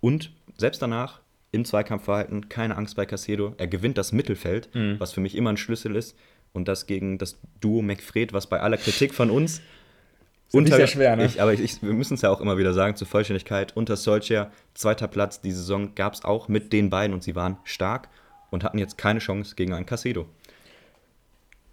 [0.00, 1.20] Und selbst danach
[1.52, 3.54] im Zweikampfverhalten keine Angst bei Casedo.
[3.58, 4.96] Er gewinnt das Mittelfeld, mhm.
[4.98, 6.16] was für mich immer ein Schlüssel ist.
[6.52, 9.60] Und das gegen das Duo McFred, was bei aller Kritik von uns.
[10.52, 11.26] unter, sehr schwer, ne?
[11.26, 14.50] Ich, aber ich, wir müssen es ja auch immer wieder sagen, zur Vollständigkeit, unter Solskjaer,
[14.74, 18.08] zweiter Platz, die Saison gab es auch mit den beiden und sie waren stark
[18.50, 20.26] und hatten jetzt keine Chance gegen einen Casedo.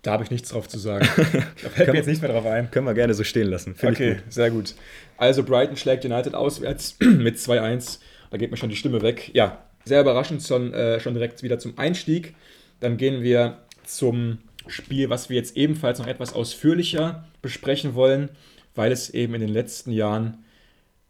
[0.03, 1.07] Da habe ich nichts drauf zu sagen.
[1.63, 2.71] da fällt mir jetzt nicht mehr drauf ein.
[2.71, 3.75] Können wir gerne so stehen lassen.
[3.75, 4.23] Find okay, gut.
[4.29, 4.75] sehr gut.
[5.17, 7.99] Also Brighton schlägt United auswärts mit 2-1.
[8.29, 9.31] Da geht mir schon die Stimme weg.
[9.33, 12.35] Ja, sehr überraschend schon, äh, schon direkt wieder zum Einstieg.
[12.79, 14.37] Dann gehen wir zum
[14.69, 18.29] Spiel, was wir jetzt ebenfalls noch etwas ausführlicher besprechen wollen,
[18.75, 20.43] weil es eben in den letzten Jahren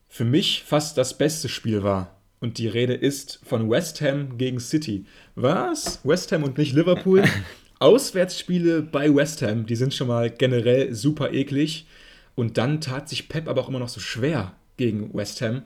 [0.08, 2.16] für mich fast das beste Spiel war.
[2.40, 5.06] Und die Rede ist von West Ham gegen City.
[5.36, 6.00] Was?
[6.04, 7.24] West Ham und nicht Liverpool?
[7.80, 11.88] Auswärtsspiele bei West Ham, die sind schon mal generell super eklig.
[12.36, 15.64] Und dann tat sich Pep aber auch immer noch so schwer gegen West Ham.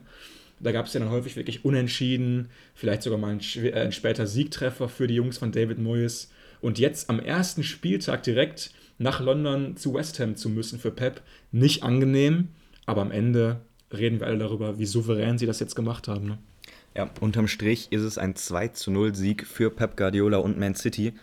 [0.60, 4.26] Da gab es ja dann häufig wirklich Unentschieden, vielleicht sogar mal ein, äh, ein später
[4.26, 6.30] Siegtreffer für die Jungs von David Moyes.
[6.62, 11.20] Und jetzt am ersten Spieltag direkt nach London zu West Ham zu müssen für Pep,
[11.50, 12.48] nicht angenehm,
[12.86, 13.60] aber am Ende
[13.92, 16.26] reden wir alle darüber, wie souverän sie das jetzt gemacht haben.
[16.26, 16.38] Ne?
[16.96, 20.74] Ja, unterm Strich ist es ein 2 zu 0 Sieg für Pep Guardiola und Man
[20.76, 21.14] City.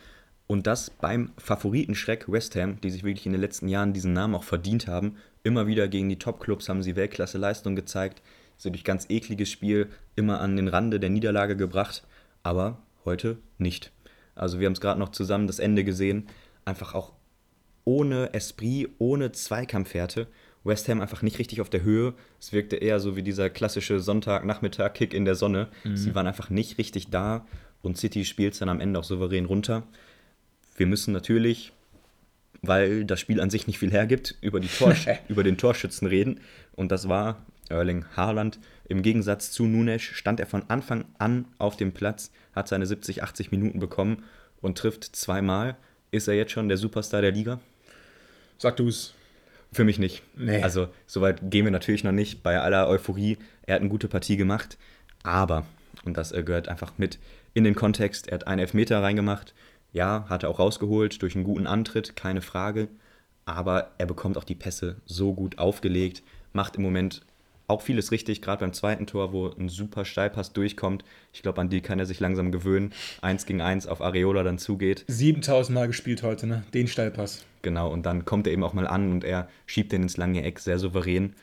[0.46, 4.36] Und das beim Favoritenschreck West Ham, die sich wirklich in den letzten Jahren diesen Namen
[4.36, 5.16] auch verdient haben.
[5.44, 8.22] Immer wieder gegen die Top-Clubs haben sie Weltklasse-Leistung gezeigt.
[8.58, 12.04] So durch ganz ekliges Spiel immer an den Rande der Niederlage gebracht.
[12.42, 13.92] Aber heute nicht.
[14.40, 16.28] Also wir haben es gerade noch zusammen das Ende gesehen.
[16.66, 17.14] Einfach auch
[17.86, 20.28] ohne Esprit, ohne Zweikampfwerte.
[20.64, 22.14] West Ham einfach nicht richtig auf der Höhe.
[22.40, 25.70] Es wirkte eher so wie dieser klassische Sonntagnachmittag-Kick in der Sonne.
[25.84, 25.98] Mhm.
[25.98, 27.46] Sie waren einfach nicht richtig da
[27.82, 29.84] und City spielt es dann am Ende auch souverän runter.
[30.76, 31.72] Wir müssen natürlich,
[32.62, 34.94] weil das Spiel an sich nicht viel hergibt, über, die Tor
[35.30, 36.42] über den Torschützen reden.
[36.74, 38.60] Und das war Erling Haaland.
[38.88, 43.24] Im Gegensatz zu Nunes stand er von Anfang an auf dem Platz, hat seine 70,
[43.24, 44.24] 80 Minuten bekommen
[44.62, 45.78] und trifft zweimal.
[46.12, 47.60] Ist er jetzt schon der Superstar der Liga?
[48.58, 49.14] Sag du es.
[49.72, 50.24] Für mich nicht.
[50.36, 50.64] Nee.
[50.64, 52.42] Also, soweit gehen wir natürlich noch nicht.
[52.42, 54.78] Bei aller Euphorie, er hat eine gute Partie gemacht.
[55.22, 55.66] Aber,
[56.06, 57.20] und das äh, gehört einfach mit
[57.54, 59.54] in den Kontext, er hat einen Elfmeter reingemacht.
[59.92, 62.88] Ja, hat er auch rausgeholt durch einen guten Antritt, keine Frage.
[63.46, 67.22] Aber er bekommt auch die Pässe so gut aufgelegt, macht im Moment
[67.70, 71.04] auch vieles richtig, gerade beim zweiten Tor, wo ein super Steilpass durchkommt.
[71.34, 72.94] Ich glaube, an die kann er sich langsam gewöhnen.
[73.22, 75.06] Eins gegen eins auf Areola dann zugeht.
[75.08, 76.64] 7000 Mal gespielt heute, ne?
[76.74, 77.46] Den Steilpass.
[77.62, 80.44] Genau, und dann kommt er eben auch mal an und er schiebt den ins lange
[80.44, 81.36] Eck sehr souverän.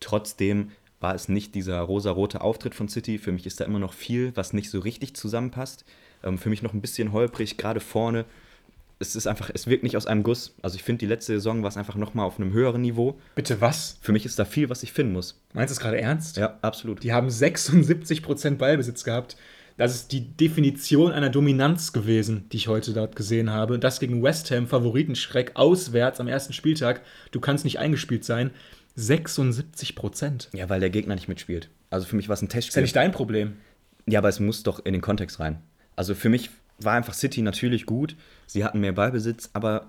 [0.00, 0.70] Trotzdem
[1.00, 3.18] war es nicht dieser rosarote Auftritt von City.
[3.18, 5.84] Für mich ist da immer noch viel, was nicht so richtig zusammenpasst.
[6.22, 8.26] Ähm, für mich noch ein bisschen holprig, gerade vorne
[9.00, 10.54] es ist einfach, es wirkt nicht aus einem Guss.
[10.60, 13.18] Also ich finde, die letzte Saison war es einfach nochmal auf einem höheren Niveau.
[13.34, 13.98] Bitte was?
[14.02, 15.40] Für mich ist da viel, was ich finden muss.
[15.54, 16.36] Meinst du es gerade ernst?
[16.36, 17.02] Ja, absolut.
[17.02, 19.36] Die haben 76% Ballbesitz gehabt.
[19.78, 23.78] Das ist die Definition einer Dominanz gewesen, die ich heute dort gesehen habe.
[23.78, 27.00] Das gegen West Ham, Favoritenschreck, auswärts am ersten Spieltag.
[27.30, 28.50] Du kannst nicht eingespielt sein.
[28.98, 31.70] 76% Ja, weil der Gegner nicht mitspielt.
[31.88, 32.72] Also für mich war es ein Testspiel.
[32.72, 33.56] Ist ja nicht dein Problem.
[34.06, 35.62] Ja, aber es muss doch in den Kontext rein.
[35.96, 36.50] Also für mich
[36.82, 38.16] war einfach City natürlich gut.
[38.46, 39.88] Sie hatten mehr Ballbesitz, aber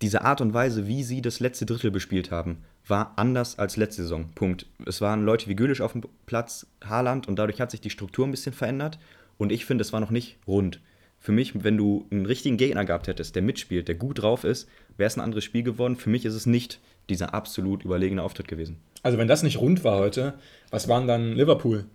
[0.00, 4.02] diese Art und Weise, wie sie das letzte Drittel bespielt haben, war anders als letzte
[4.02, 4.30] Saison.
[4.34, 4.66] Punkt.
[4.86, 8.26] Es waren Leute wie Gülisch auf dem Platz, Haaland und dadurch hat sich die Struktur
[8.26, 8.98] ein bisschen verändert.
[9.36, 10.80] Und ich finde, es war noch nicht rund.
[11.20, 14.68] Für mich, wenn du einen richtigen Gegner gehabt hättest, der mitspielt, der gut drauf ist,
[14.96, 15.96] wäre es ein anderes Spiel geworden.
[15.96, 18.78] Für mich ist es nicht dieser absolut überlegene Auftritt gewesen.
[19.02, 20.34] Also wenn das nicht rund war heute,
[20.70, 21.86] was waren dann Liverpool?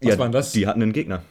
[0.00, 0.52] Was ja, waren das?
[0.52, 1.22] Die hatten einen Gegner.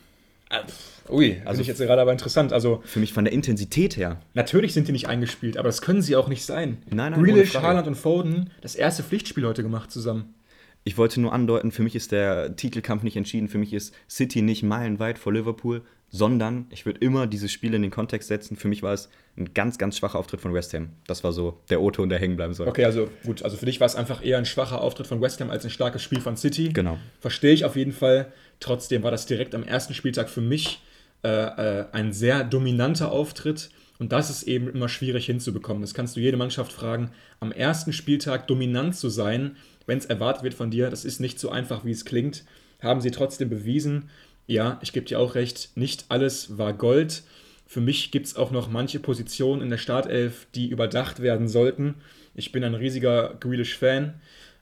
[0.50, 0.64] Ah,
[1.10, 2.54] ui, also ich jetzt gerade aber interessant.
[2.54, 4.22] Also für mich von der Intensität her.
[4.34, 6.78] Natürlich sind die nicht eingespielt, aber das können sie auch nicht sein.
[6.90, 10.36] Nein, nein, Grealish, Haaland und Foden das erste Pflichtspiel heute gemacht zusammen.
[10.84, 13.50] Ich wollte nur andeuten, für mich ist der Titelkampf nicht entschieden.
[13.50, 17.82] Für mich ist City nicht meilenweit vor Liverpool, sondern ich würde immer dieses Spiel in
[17.82, 18.56] den Kontext setzen.
[18.56, 20.90] Für mich war es ein ganz, ganz schwacher Auftritt von West Ham.
[21.06, 22.68] Das war so der O-Ton, der hängen bleiben soll.
[22.68, 25.42] Okay, also gut, also für dich war es einfach eher ein schwacher Auftritt von West
[25.42, 26.70] Ham als ein starkes Spiel von City.
[26.70, 26.98] Genau.
[27.20, 28.32] Verstehe ich auf jeden Fall.
[28.60, 30.82] Trotzdem war das direkt am ersten Spieltag für mich
[31.24, 33.70] äh, äh, ein sehr dominanter Auftritt.
[34.00, 35.82] Und das ist eben immer schwierig hinzubekommen.
[35.82, 37.12] Das kannst du jede Mannschaft fragen.
[37.40, 41.40] Am ersten Spieltag dominant zu sein, wenn es erwartet wird von dir, das ist nicht
[41.40, 42.46] so einfach, wie es klingt.
[42.82, 44.10] Haben sie trotzdem bewiesen.
[44.48, 47.24] Ja, ich gebe dir auch recht, nicht alles war Gold.
[47.66, 51.96] Für mich gibt es auch noch manche Positionen in der Startelf, die überdacht werden sollten.
[52.34, 54.14] Ich bin ein riesiger Grealish-Fan.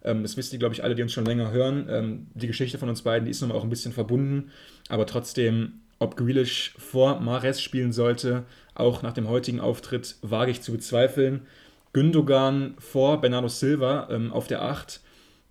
[0.03, 1.85] Ähm, das wisst ihr, glaube ich, alle, die uns schon länger hören.
[1.87, 4.51] Ähm, die Geschichte von uns beiden, die ist nochmal auch ein bisschen verbunden.
[4.89, 10.61] Aber trotzdem, ob Grealish vor Mares spielen sollte, auch nach dem heutigen Auftritt, wage ich
[10.61, 11.45] zu bezweifeln.
[11.93, 14.99] Gündogan vor Bernardo Silva ähm, auf der 8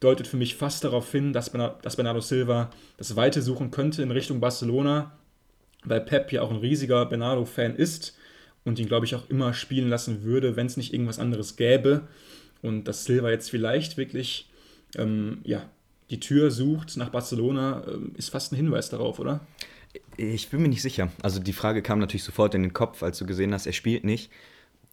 [0.05, 4.41] deutet für mich fast darauf hin, dass, Bernardo Silva das Weite suchen könnte in Richtung
[4.41, 5.19] Barcelona,
[5.85, 8.17] weil Pep ja auch ein riesiger Bernardo-Fan ist
[8.65, 12.09] und ihn, glaube ich, auch immer spielen lassen würde, wenn es nicht irgendwas anderes gäbe.
[12.63, 14.49] Und dass Silva jetzt vielleicht wirklich
[14.97, 15.69] ähm, ja,
[16.11, 19.41] die Tür sucht nach Barcelona, ähm, ist fast ein Hinweis darauf, oder?
[20.17, 21.11] Ich bin mir nicht sicher.
[21.23, 24.05] Also die Frage kam natürlich sofort in den Kopf, als du gesehen hast, er spielt
[24.05, 24.31] nicht.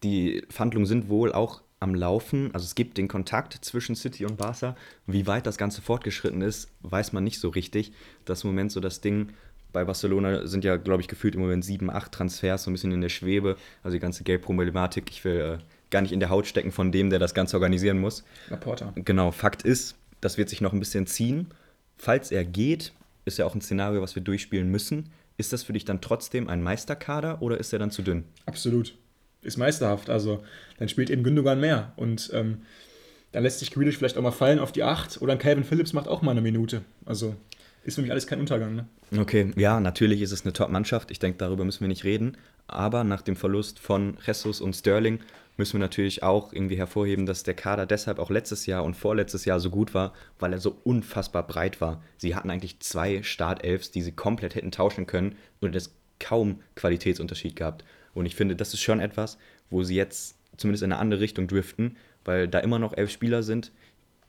[0.03, 2.51] Die Verhandlungen sind wohl auch am Laufen.
[2.53, 4.75] Also es gibt den Kontakt zwischen City und Barca.
[5.07, 7.91] Wie weit das Ganze fortgeschritten ist, weiß man nicht so richtig.
[8.23, 9.33] Das ist im Moment so das Ding.
[9.73, 12.91] Bei Barcelona sind ja, glaube ich, gefühlt im Moment sieben, acht Transfers, so ein bisschen
[12.91, 13.57] in der Schwebe.
[13.83, 15.09] Also die ganze Geldproblematik.
[15.09, 17.99] Ich will äh, gar nicht in der Haut stecken von dem, der das Ganze organisieren
[17.99, 18.23] muss.
[18.49, 18.93] Laporta.
[18.95, 21.47] Genau, Fakt ist, das wird sich noch ein bisschen ziehen.
[21.97, 22.93] Falls er geht,
[23.25, 25.09] ist ja auch ein Szenario, was wir durchspielen müssen.
[25.37, 28.25] Ist das für dich dann trotzdem ein Meisterkader oder ist er dann zu dünn?
[28.45, 28.93] Absolut
[29.41, 30.09] ist meisterhaft.
[30.09, 30.43] Also
[30.79, 31.93] dann spielt eben Gündogan mehr.
[31.95, 32.61] Und ähm,
[33.31, 36.07] dann lässt sich Grealish vielleicht auch mal fallen auf die 8 oder Calvin Phillips macht
[36.07, 36.81] auch mal eine Minute.
[37.05, 37.35] Also
[37.83, 38.75] ist für mich alles kein Untergang.
[38.75, 38.85] Ne?
[39.17, 41.09] Okay, ja, natürlich ist es eine Top-Mannschaft.
[41.09, 42.37] Ich denke, darüber müssen wir nicht reden.
[42.67, 45.19] Aber nach dem Verlust von Jesus und Sterling
[45.57, 49.45] müssen wir natürlich auch irgendwie hervorheben, dass der Kader deshalb auch letztes Jahr und vorletztes
[49.45, 52.03] Jahr so gut war, weil er so unfassbar breit war.
[52.17, 57.55] Sie hatten eigentlich zwei Startelfs, die sie komplett hätten tauschen können und es kaum Qualitätsunterschied
[57.55, 57.83] gehabt.
[58.13, 59.37] Und ich finde, das ist schon etwas,
[59.69, 63.43] wo sie jetzt zumindest in eine andere Richtung driften, weil da immer noch elf Spieler
[63.43, 63.71] sind,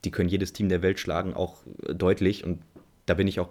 [0.05, 2.45] die können jedes Team der Welt schlagen, auch deutlich.
[2.45, 2.61] Und
[3.07, 3.51] da bin ich auch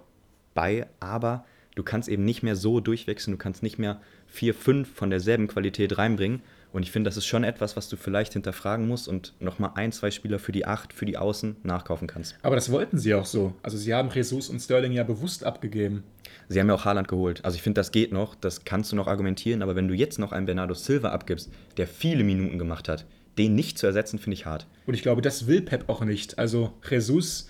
[0.54, 0.86] bei.
[1.00, 5.10] Aber du kannst eben nicht mehr so durchwechseln, du kannst nicht mehr vier, fünf von
[5.10, 6.42] derselben Qualität reinbringen.
[6.72, 9.92] Und ich finde, das ist schon etwas, was du vielleicht hinterfragen musst und nochmal ein,
[9.92, 12.36] zwei Spieler für die Acht, für die Außen nachkaufen kannst.
[12.42, 13.54] Aber das wollten sie auch so.
[13.62, 16.02] Also sie haben Jesus und Sterling ja bewusst abgegeben.
[16.48, 17.44] Sie haben ja auch Haaland geholt.
[17.44, 19.62] Also ich finde, das geht noch, das kannst du noch argumentieren.
[19.62, 23.04] Aber wenn du jetzt noch einen Bernardo Silva abgibst, der viele Minuten gemacht hat,
[23.38, 24.66] den nicht zu ersetzen, finde ich hart.
[24.86, 26.38] Und ich glaube, das will Pep auch nicht.
[26.38, 27.48] Also Jesus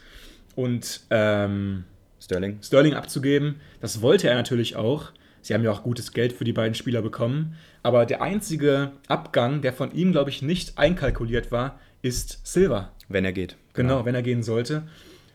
[0.55, 1.85] und ähm,
[2.21, 2.59] Sterling.
[2.63, 5.13] Sterling abzugeben, das wollte er natürlich auch.
[5.43, 7.57] Sie haben ja auch gutes Geld für die beiden Spieler bekommen.
[7.83, 12.93] Aber der einzige Abgang, der von ihm, glaube ich, nicht einkalkuliert war, ist Silva.
[13.09, 13.57] Wenn er geht.
[13.75, 14.85] Genau, genau wenn er gehen sollte.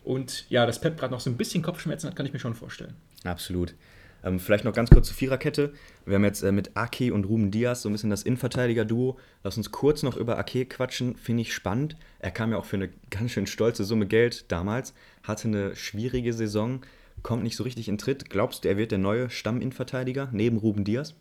[0.03, 2.55] Und ja, dass Pep gerade noch so ein bisschen Kopfschmerzen hat, kann ich mir schon
[2.55, 2.95] vorstellen.
[3.25, 3.75] Absolut.
[4.23, 5.73] Ähm, vielleicht noch ganz kurz zur Viererkette.
[6.05, 9.19] Wir haben jetzt äh, mit Ake und Ruben Diaz so ein bisschen das Innenverteidiger-Duo.
[9.43, 11.15] Lass uns kurz noch über Ake quatschen.
[11.15, 11.95] Finde ich spannend.
[12.19, 14.93] Er kam ja auch für eine ganz schön stolze Summe Geld damals.
[15.23, 16.81] Hatte eine schwierige Saison
[17.23, 18.29] kommt nicht so richtig in Tritt.
[18.29, 21.15] Glaubst du, er wird der neue Stamm-Innenverteidiger neben Ruben Diaz?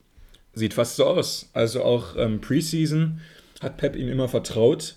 [0.55, 1.51] Sieht fast so aus.
[1.53, 3.20] Also auch ähm, Preseason
[3.61, 4.97] hat Pep ihm immer vertraut.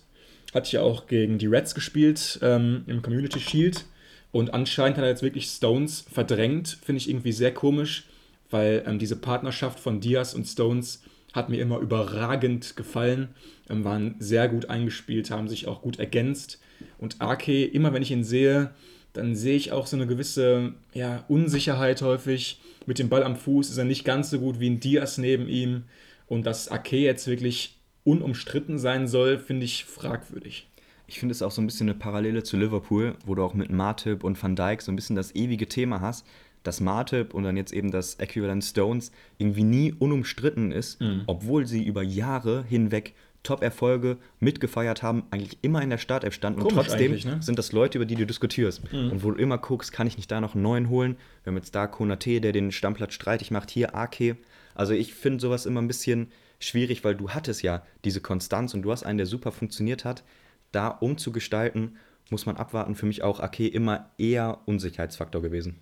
[0.53, 3.85] Hat ja auch gegen die Reds gespielt ähm, im Community Shield.
[4.31, 6.79] Und anscheinend hat er jetzt wirklich Stones verdrängt.
[6.83, 8.07] Finde ich irgendwie sehr komisch,
[8.49, 13.29] weil ähm, diese Partnerschaft von Diaz und Stones hat mir immer überragend gefallen.
[13.69, 16.59] Ähm, waren sehr gut eingespielt, haben sich auch gut ergänzt.
[16.97, 18.71] Und Ake, immer wenn ich ihn sehe,
[19.13, 22.61] dann sehe ich auch so eine gewisse ja, Unsicherheit häufig.
[22.85, 25.47] Mit dem Ball am Fuß ist er nicht ganz so gut wie ein Diaz neben
[25.47, 25.83] ihm.
[26.27, 30.67] Und dass Ake jetzt wirklich unumstritten sein soll, finde ich fragwürdig.
[31.07, 33.71] Ich finde es auch so ein bisschen eine Parallele zu Liverpool, wo du auch mit
[33.71, 36.25] Martip und Van Dijk so ein bisschen das ewige Thema hast,
[36.61, 41.23] dass Martip und dann jetzt eben das Equivalent Stones irgendwie nie unumstritten ist, mhm.
[41.25, 46.77] obwohl sie über Jahre hinweg Top-Erfolge mitgefeiert haben, eigentlich immer in der Startelf standen Komisch
[46.77, 47.41] und trotzdem ne?
[47.41, 48.91] sind das Leute, über die du diskutierst.
[48.91, 49.11] Mhm.
[49.11, 51.15] Und wo du immer guckst, kann ich nicht da noch einen neuen holen?
[51.43, 54.37] Wir haben jetzt da Konate, der den Stammplatz streitig macht, hier Ake.
[54.75, 58.81] Also ich finde sowas immer ein bisschen schwierig, weil du hattest ja diese Konstanz und
[58.81, 60.23] du hast einen, der super funktioniert hat.
[60.71, 61.97] Da umzugestalten,
[62.29, 62.95] muss man abwarten.
[62.95, 65.79] Für mich auch Ake immer eher Unsicherheitsfaktor gewesen.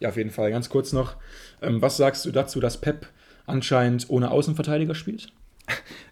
[0.00, 0.50] Ja, auf jeden Fall.
[0.50, 1.16] Ganz kurz noch,
[1.62, 3.06] ähm, was sagst du dazu, dass Pep
[3.46, 5.32] anscheinend ohne Außenverteidiger spielt?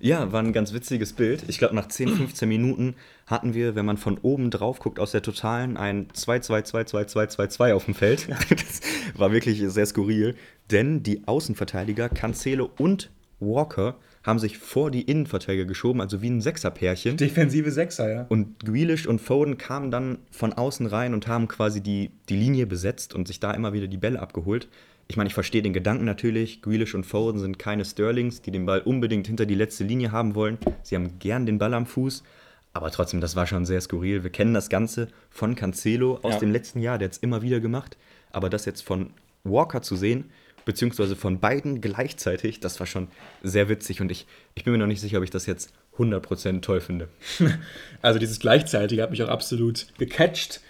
[0.01, 1.45] Ja, war ein ganz witziges Bild.
[1.49, 2.95] Ich glaube, nach 10, 15 Minuten
[3.27, 7.95] hatten wir, wenn man von oben drauf guckt, aus der Totalen ein 2-2-2-2-2-2-2 auf dem
[7.95, 8.29] Feld.
[8.49, 8.81] Das
[9.19, 10.37] war wirklich sehr skurril,
[10.71, 16.41] denn die Außenverteidiger Cancelo und Walker haben sich vor die Innenverteidiger geschoben, also wie ein
[16.41, 17.17] Sechserpärchen.
[17.17, 18.27] Defensive Sechser, ja.
[18.29, 22.67] Und Grealish und Foden kamen dann von außen rein und haben quasi die, die Linie
[22.67, 24.69] besetzt und sich da immer wieder die Bälle abgeholt
[25.11, 26.61] ich meine, ich verstehe den Gedanken natürlich.
[26.61, 30.35] Grealish und Foden sind keine Sterlings, die den Ball unbedingt hinter die letzte Linie haben
[30.35, 30.59] wollen.
[30.83, 32.23] Sie haben gern den Ball am Fuß.
[32.75, 34.23] Aber trotzdem, das war schon sehr skurril.
[34.23, 36.41] Wir kennen das Ganze von Cancelo aus ja.
[36.41, 37.97] dem letzten Jahr, der hat es immer wieder gemacht.
[38.31, 39.11] Aber das jetzt von
[39.45, 40.31] Walker zu sehen,
[40.67, 43.09] beziehungsweise von beiden gleichzeitig, das war schon
[43.43, 44.03] sehr witzig.
[44.03, 47.09] Und ich, ich bin mir noch nicht sicher, ob ich das jetzt 100% toll finde.
[48.03, 50.61] Also dieses Gleichzeitige hat mich auch absolut gecatcht.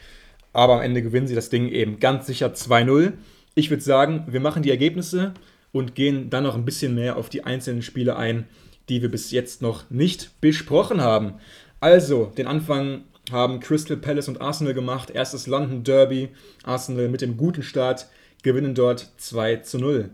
[0.52, 3.12] Aber am Ende gewinnen sie das Ding eben ganz sicher 2-0.
[3.54, 5.34] Ich würde sagen, wir machen die Ergebnisse
[5.72, 8.46] und gehen dann noch ein bisschen mehr auf die einzelnen Spiele ein,
[8.88, 11.34] die wir bis jetzt noch nicht besprochen haben.
[11.80, 15.10] Also, den Anfang haben Crystal Palace und Arsenal gemacht.
[15.10, 16.30] Erstes London Derby.
[16.64, 18.08] Arsenal mit dem guten Start
[18.42, 20.10] gewinnen dort 2 zu 0.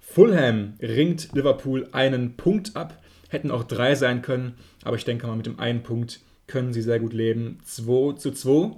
[0.00, 3.02] Fulham ringt Liverpool einen Punkt ab.
[3.28, 6.82] Hätten auch drei sein können, aber ich denke mal, mit dem einen Punkt können sie
[6.82, 7.58] sehr gut leben.
[7.64, 8.76] 2 zu 2.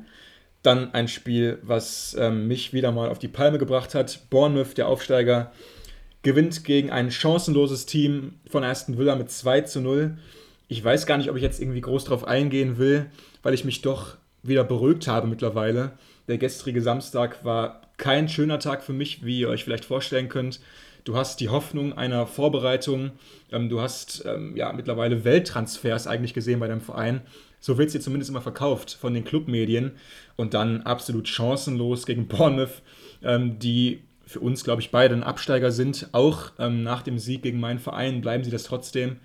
[0.62, 4.28] Dann ein Spiel, was ähm, mich wieder mal auf die Palme gebracht hat.
[4.30, 5.52] Bournemouth, der Aufsteiger,
[6.22, 10.18] gewinnt gegen ein chancenloses Team von Aston Villa mit 2 zu 0.
[10.66, 13.06] Ich weiß gar nicht, ob ich jetzt irgendwie groß drauf eingehen will,
[13.42, 15.92] weil ich mich doch wieder beruhigt habe mittlerweile.
[16.26, 20.60] Der gestrige Samstag war kein schöner Tag für mich, wie ihr euch vielleicht vorstellen könnt.
[21.04, 23.12] Du hast die Hoffnung einer Vorbereitung.
[23.50, 27.22] Ähm, du hast ähm, ja mittlerweile Welttransfers eigentlich gesehen bei deinem Verein.
[27.60, 29.92] So wird dir zumindest immer verkauft von den Clubmedien.
[30.36, 32.82] Und dann absolut chancenlos gegen Bournemouth,
[33.22, 36.08] ähm, die für uns, glaube ich, beide ein Absteiger sind.
[36.12, 39.16] Auch ähm, nach dem Sieg gegen meinen Verein bleiben sie das trotzdem,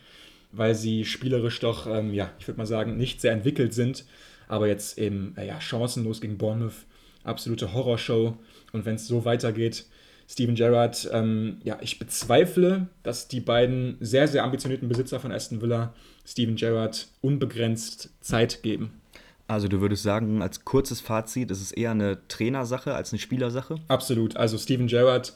[0.52, 4.06] weil sie spielerisch doch, ähm, ja, ich würde mal sagen, nicht sehr entwickelt sind.
[4.48, 6.86] Aber jetzt eben, äh, ja, chancenlos gegen Bournemouth.
[7.24, 8.38] Absolute Horrorshow.
[8.72, 9.86] Und wenn es so weitergeht,
[10.28, 15.62] Steven Gerrard, ähm, ja, ich bezweifle, dass die beiden sehr, sehr ambitionierten Besitzer von Aston
[15.62, 15.94] Villa
[16.26, 19.01] Steven Gerrard unbegrenzt Zeit geben.
[19.47, 23.76] Also du würdest sagen, als kurzes Fazit, ist es eher eine Trainersache als eine Spielersache?
[23.88, 24.38] Absolut.
[24.38, 25.34] Also Steven Gerrard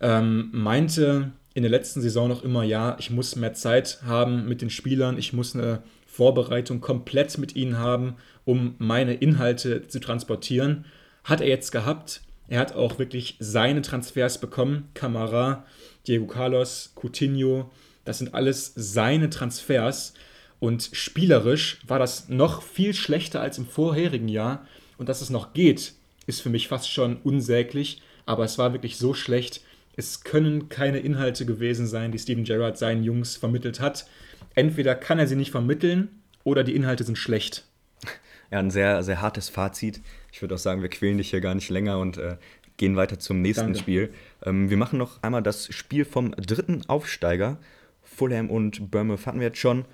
[0.00, 4.60] ähm, meinte in der letzten Saison noch immer, ja, ich muss mehr Zeit haben mit
[4.60, 10.84] den Spielern, ich muss eine Vorbereitung komplett mit ihnen haben, um meine Inhalte zu transportieren.
[11.24, 12.22] Hat er jetzt gehabt.
[12.48, 14.88] Er hat auch wirklich seine Transfers bekommen.
[14.94, 15.64] Camara,
[16.06, 17.70] Diego Carlos, Coutinho,
[18.06, 20.14] das sind alles seine Transfers.
[20.58, 24.66] Und spielerisch war das noch viel schlechter als im vorherigen Jahr.
[24.96, 25.92] Und dass es noch geht,
[26.26, 28.00] ist für mich fast schon unsäglich.
[28.24, 29.60] Aber es war wirklich so schlecht.
[29.96, 34.06] Es können keine Inhalte gewesen sein, die Steven Gerrard seinen Jungs vermittelt hat.
[34.54, 36.08] Entweder kann er sie nicht vermitteln
[36.44, 37.64] oder die Inhalte sind schlecht.
[38.48, 40.00] Ja, ein sehr, sehr hartes Fazit.
[40.30, 42.36] Ich würde auch sagen, wir quälen dich hier gar nicht länger und äh,
[42.76, 43.80] gehen weiter zum nächsten Danke.
[43.80, 44.14] Spiel.
[44.44, 47.58] Ähm, wir machen noch einmal das Spiel vom dritten Aufsteiger.
[48.16, 49.84] Fulham und Bournemouth hatten wir jetzt schon.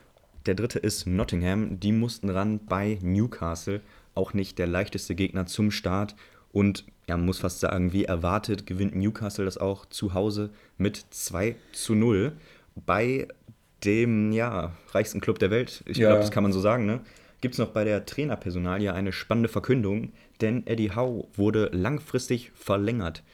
[0.47, 1.81] Der dritte ist Nottingham.
[1.81, 3.81] Die mussten ran bei Newcastle.
[4.15, 6.15] Auch nicht der leichteste Gegner zum Start.
[6.53, 11.05] Und ja, man muss fast sagen, wie erwartet, gewinnt Newcastle das auch zu Hause mit
[11.11, 12.33] 2 zu 0
[12.77, 13.27] bei
[13.85, 15.83] dem ja, reichsten Club der Welt.
[15.87, 16.09] Ich ja.
[16.09, 16.87] glaube, das kann man so sagen.
[16.87, 17.01] Ne?
[17.41, 23.25] Gibt es noch bei der Trainerpersonalie eine spannende Verkündung, denn Eddie Howe wurde langfristig verlängert.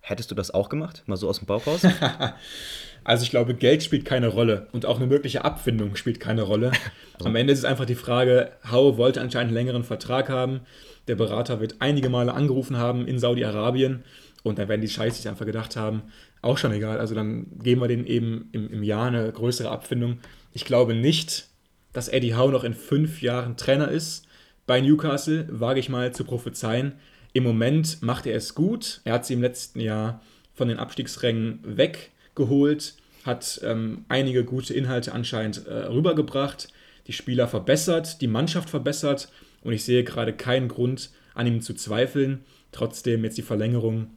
[0.00, 1.02] Hättest du das auch gemacht?
[1.06, 1.82] Mal so aus dem Bauch raus?
[3.08, 6.72] Also ich glaube, Geld spielt keine Rolle und auch eine mögliche Abfindung spielt keine Rolle.
[7.24, 10.60] Am Ende ist es einfach die Frage, Hau wollte anscheinend einen längeren Vertrag haben.
[11.06, 14.04] Der Berater wird einige Male angerufen haben in Saudi-Arabien
[14.42, 16.02] und dann werden die Scheiß sich einfach gedacht haben,
[16.42, 20.18] auch schon egal, also dann geben wir denen eben im, im Jahr eine größere Abfindung.
[20.52, 21.48] Ich glaube nicht,
[21.94, 24.26] dass Eddie Howe noch in fünf Jahren Trainer ist.
[24.66, 26.92] Bei Newcastle wage ich mal zu prophezeien.
[27.32, 29.00] Im Moment macht er es gut.
[29.04, 30.20] Er hat sie im letzten Jahr
[30.52, 36.68] von den Abstiegsrängen weg geholt, hat ähm, einige gute Inhalte anscheinend äh, rübergebracht,
[37.06, 39.30] die Spieler verbessert, die Mannschaft verbessert
[39.62, 42.40] und ich sehe gerade keinen Grund, an ihm zu zweifeln.
[42.72, 44.08] Trotzdem jetzt die Verlängerung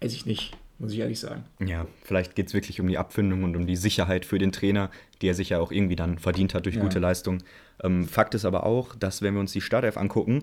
[0.00, 1.44] weiß ich nicht, muss ich ehrlich sagen.
[1.64, 4.90] Ja, vielleicht geht es wirklich um die Abfindung und um die Sicherheit für den Trainer,
[5.20, 6.82] die er sich ja auch irgendwie dann verdient hat durch Ja.
[6.82, 7.38] gute Leistung.
[7.82, 10.42] Ähm, Fakt ist aber auch, dass wenn wir uns die Startelf angucken,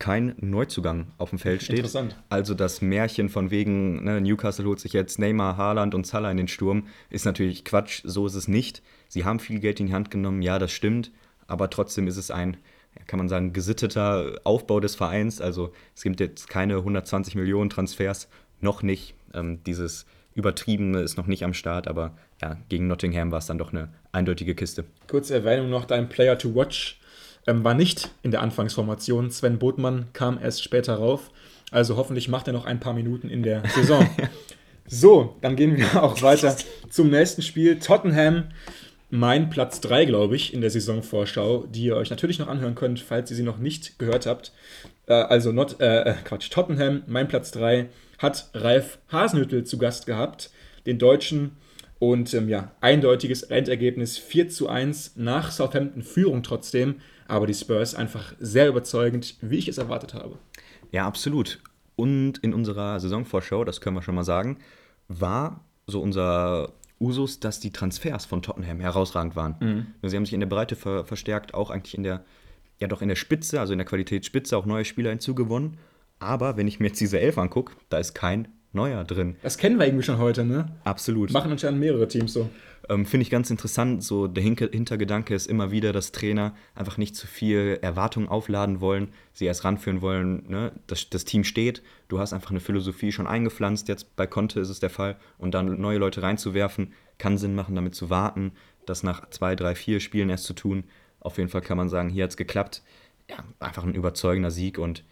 [0.00, 1.76] kein Neuzugang auf dem Feld steht.
[1.76, 2.16] Interessant.
[2.30, 6.38] Also das Märchen von wegen, ne, Newcastle holt sich jetzt Neymar, Haaland und Salah in
[6.38, 8.82] den Sturm, ist natürlich Quatsch, so ist es nicht.
[9.08, 11.12] Sie haben viel Geld in die Hand genommen, ja, das stimmt,
[11.46, 12.56] aber trotzdem ist es ein,
[13.06, 15.40] kann man sagen, gesitteter Aufbau des Vereins.
[15.40, 18.28] Also es gibt jetzt keine 120 Millionen Transfers,
[18.60, 19.14] noch nicht.
[19.34, 23.58] Ähm, dieses Übertriebene ist noch nicht am Start, aber ja, gegen Nottingham war es dann
[23.58, 24.84] doch eine eindeutige Kiste.
[25.08, 26.99] Kurze Erwähnung noch, dein Player to watch
[27.50, 29.30] ähm, war nicht in der Anfangsformation.
[29.30, 31.30] Sven Botmann kam erst später rauf.
[31.70, 34.08] Also hoffentlich macht er noch ein paar Minuten in der Saison.
[34.86, 36.56] so, dann gehen wir auch weiter
[36.88, 37.78] zum nächsten Spiel.
[37.78, 38.44] Tottenham,
[39.10, 43.00] mein Platz 3, glaube ich, in der Saisonvorschau, die ihr euch natürlich noch anhören könnt,
[43.00, 44.52] falls ihr sie noch nicht gehört habt.
[45.06, 47.88] Äh, also not, äh, Quatsch, Tottenham, mein Platz 3,
[48.18, 50.50] hat Ralf Hasenhüttl zu Gast gehabt,
[50.86, 51.56] den Deutschen.
[51.98, 56.96] Und ähm, ja, eindeutiges Endergebnis 4 zu 1 nach Southampton Führung trotzdem.
[57.30, 60.36] Aber die Spurs einfach sehr überzeugend, wie ich es erwartet habe.
[60.90, 61.60] Ja, absolut.
[61.94, 64.58] Und in unserer Saisonvorschau, das können wir schon mal sagen,
[65.06, 69.94] war so unser Usus, dass die Transfers von Tottenham herausragend waren.
[70.02, 72.24] Sie haben sich in der Breite ver verstärkt, auch eigentlich in der,
[72.78, 75.78] ja doch in der Spitze, also in der Qualitätsspitze auch neue Spieler hinzugewonnen.
[76.18, 79.36] Aber wenn ich mir jetzt diese Elf angucke, da ist kein neuer drin.
[79.42, 80.70] Das kennen wir irgendwie schon heute, ne?
[80.84, 81.32] Absolut.
[81.32, 82.48] Machen anscheinend mehrere Teams so.
[82.88, 84.02] Ähm, Finde ich ganz interessant.
[84.02, 89.08] So der Hintergedanke ist immer wieder, dass Trainer einfach nicht zu viel Erwartungen aufladen wollen,
[89.32, 90.48] sie erst ranführen wollen.
[90.48, 90.72] Ne?
[90.86, 93.88] Das, das Team steht, du hast einfach eine Philosophie schon eingepflanzt.
[93.88, 95.16] Jetzt bei Conte ist es der Fall.
[95.38, 98.52] Und dann neue Leute reinzuwerfen, kann Sinn machen, damit zu warten,
[98.86, 100.84] das nach zwei, drei, vier Spielen erst zu tun.
[101.20, 102.82] Auf jeden Fall kann man sagen, hier hat es geklappt.
[103.28, 105.04] Ja, einfach ein überzeugender Sieg und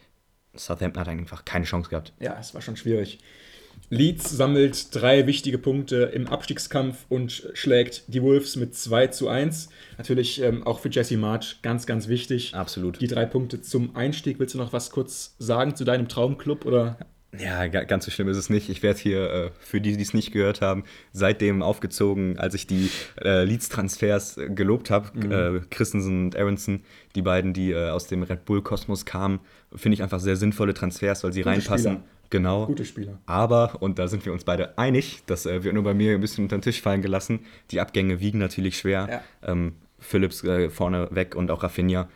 [0.56, 2.12] Southampton hat einfach keine Chance gehabt.
[2.18, 3.20] Ja, es war schon schwierig.
[3.91, 9.70] Leeds sammelt drei wichtige Punkte im Abstiegskampf und schlägt die Wolves mit 2 zu 1.
[9.97, 12.55] Natürlich ähm, auch für Jesse March ganz, ganz wichtig.
[12.55, 13.01] Absolut.
[13.01, 14.39] Die drei Punkte zum Einstieg.
[14.39, 16.66] Willst du noch was kurz sagen zu deinem Traumclub?
[16.66, 16.99] Oder?
[17.39, 18.68] Ja, ga- ganz so schlimm ist es nicht.
[18.70, 22.66] Ich werde hier, äh, für die, die es nicht gehört haben, seitdem aufgezogen, als ich
[22.66, 22.91] die
[23.22, 25.61] äh, Leeds-Transfers äh, gelobt habe.
[25.62, 26.80] Äh, Christensen und Aronson,
[27.14, 29.41] die beiden, die äh, aus dem Red Bull-Kosmos kamen,
[29.74, 31.93] finde ich einfach sehr sinnvolle Transfers, weil sie Gute reinpassen.
[31.93, 32.05] Spieler.
[32.30, 32.66] Genau.
[32.66, 33.20] Gute Spieler.
[33.26, 36.20] Aber, und da sind wir uns beide einig, das äh, wird nur bei mir ein
[36.20, 39.08] bisschen unter den Tisch fallen gelassen, die Abgänge wiegen natürlich schwer.
[39.10, 39.50] Ja.
[39.50, 42.08] Ähm, Phillips äh, vorne weg und auch Rafinha.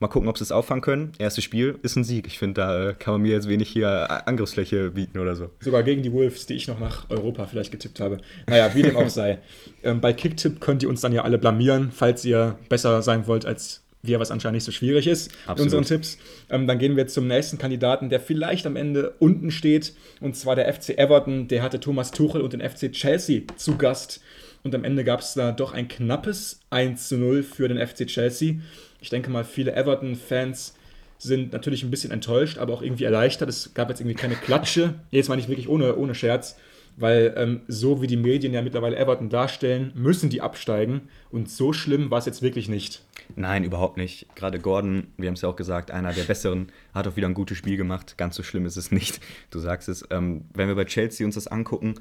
[0.00, 1.12] Mal gucken, ob sie es auffangen können.
[1.18, 2.28] Erstes Spiel ist ein Sieg.
[2.28, 5.50] Ich finde, da äh, kann man mir jetzt wenig hier äh, Angriffsfläche bieten oder so.
[5.58, 8.18] Sogar gegen die Wolves, die ich noch nach Europa vielleicht getippt habe.
[8.46, 9.38] Naja, wie dem auch sei.
[9.84, 13.46] Ähm, bei Kicktipp könnt ihr uns dann ja alle blamieren, falls ihr besser sein wollt
[13.46, 15.72] als wir, was anscheinend nicht so schwierig ist mit Absolut.
[15.74, 16.18] unseren Tipps.
[16.50, 19.94] Ähm, dann gehen wir zum nächsten Kandidaten, der vielleicht am Ende unten steht.
[20.20, 21.48] Und zwar der FC Everton.
[21.48, 24.20] Der hatte Thomas Tuchel und den FC Chelsea zu Gast.
[24.62, 28.06] Und am Ende gab es da doch ein knappes 1 zu 0 für den FC
[28.06, 28.56] Chelsea.
[29.00, 30.74] Ich denke mal, viele Everton-Fans
[31.18, 33.48] sind natürlich ein bisschen enttäuscht, aber auch irgendwie erleichtert.
[33.48, 34.94] Es gab jetzt irgendwie keine Klatsche.
[35.10, 36.56] Jetzt meine ich wirklich ohne, ohne Scherz,
[37.00, 41.08] weil ähm, so wie die Medien ja mittlerweile Everton darstellen, müssen die absteigen.
[41.30, 43.02] Und so schlimm war es jetzt wirklich nicht.
[43.36, 44.26] Nein, überhaupt nicht.
[44.34, 47.34] Gerade Gordon, wir haben es ja auch gesagt, einer der besseren, hat auch wieder ein
[47.34, 48.16] gutes Spiel gemacht.
[48.16, 49.20] Ganz so schlimm ist es nicht.
[49.50, 50.04] Du sagst es.
[50.10, 51.94] Ähm, wenn wir bei Chelsea uns das angucken,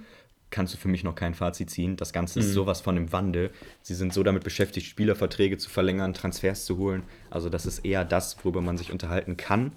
[0.50, 1.98] kannst du für mich noch kein Fazit ziehen.
[1.98, 3.52] Das Ganze ist sowas von im Wandel.
[3.82, 7.04] Sie sind so damit beschäftigt, Spielerverträge zu verlängern, Transfers zu holen.
[7.30, 9.74] Also das ist eher das, worüber man sich unterhalten kann.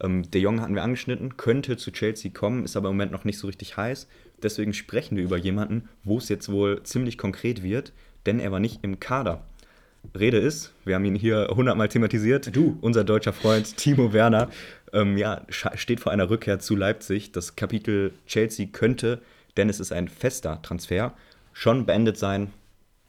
[0.00, 3.24] Ähm, De Jong hatten wir angeschnitten, könnte zu Chelsea kommen, ist aber im Moment noch
[3.24, 4.08] nicht so richtig heiß.
[4.42, 7.92] Deswegen sprechen wir über jemanden, wo es jetzt wohl ziemlich konkret wird,
[8.26, 9.44] denn er war nicht im Kader.
[10.18, 12.78] Rede ist, wir haben ihn hier hundertmal thematisiert, Du.
[12.80, 14.48] unser deutscher Freund Timo Werner,
[14.92, 17.32] ähm, ja, steht vor einer Rückkehr zu Leipzig.
[17.32, 19.20] Das Kapitel Chelsea könnte,
[19.56, 21.14] denn es ist ein fester Transfer,
[21.52, 22.52] schon beendet sein.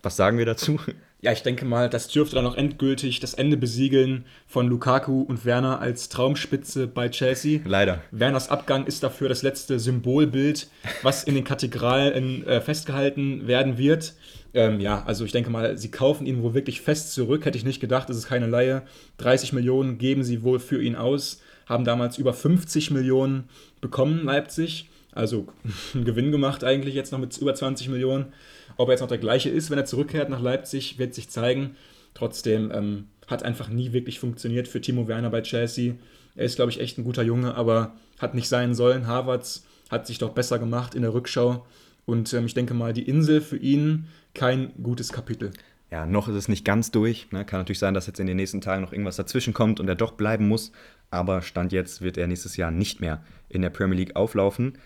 [0.02, 0.80] Was sagen wir dazu?
[1.22, 5.44] Ja, ich denke mal, das dürfte dann auch endgültig das Ende besiegeln von Lukaku und
[5.44, 7.60] Werner als Traumspitze bei Chelsea.
[7.66, 8.02] Leider.
[8.12, 10.70] Werners Abgang ist dafür das letzte Symbolbild,
[11.02, 14.14] was in den Kathedralen äh, festgehalten werden wird.
[14.54, 17.44] Ähm, ja, also ich denke mal, sie kaufen ihn wohl wirklich fest zurück.
[17.44, 18.84] Hätte ich nicht gedacht, es ist keine Laie.
[19.18, 21.42] 30 Millionen geben sie wohl für ihn aus.
[21.66, 23.50] Haben damals über 50 Millionen
[23.82, 24.90] bekommen, Leipzig.
[25.12, 25.48] Also
[25.94, 28.34] einen Gewinn gemacht eigentlich jetzt noch mit über 20 Millionen.
[28.78, 31.76] Ob er jetzt noch der gleiche ist, wenn er zurückkehrt nach Leipzig, wird sich zeigen.
[32.14, 35.96] Trotzdem ähm, hat einfach nie wirklich funktioniert für Timo Werner bei Chelsea.
[36.36, 39.08] Er ist, glaube ich, echt ein guter Junge, aber hat nicht sein sollen.
[39.08, 41.66] Harvards hat sich doch besser gemacht in der Rückschau.
[42.06, 45.52] Und ähm, ich denke mal, die Insel für ihn kein gutes Kapitel.
[45.92, 47.32] Ja, noch ist es nicht ganz durch.
[47.32, 47.46] Ne?
[47.46, 49.96] Kann natürlich sein, dass jetzt in den nächsten Tagen noch irgendwas dazwischen kommt und er
[49.96, 50.72] doch bleiben muss.
[51.10, 54.78] Aber Stand jetzt wird er nächstes Jahr nicht mehr in der Premier League auflaufen.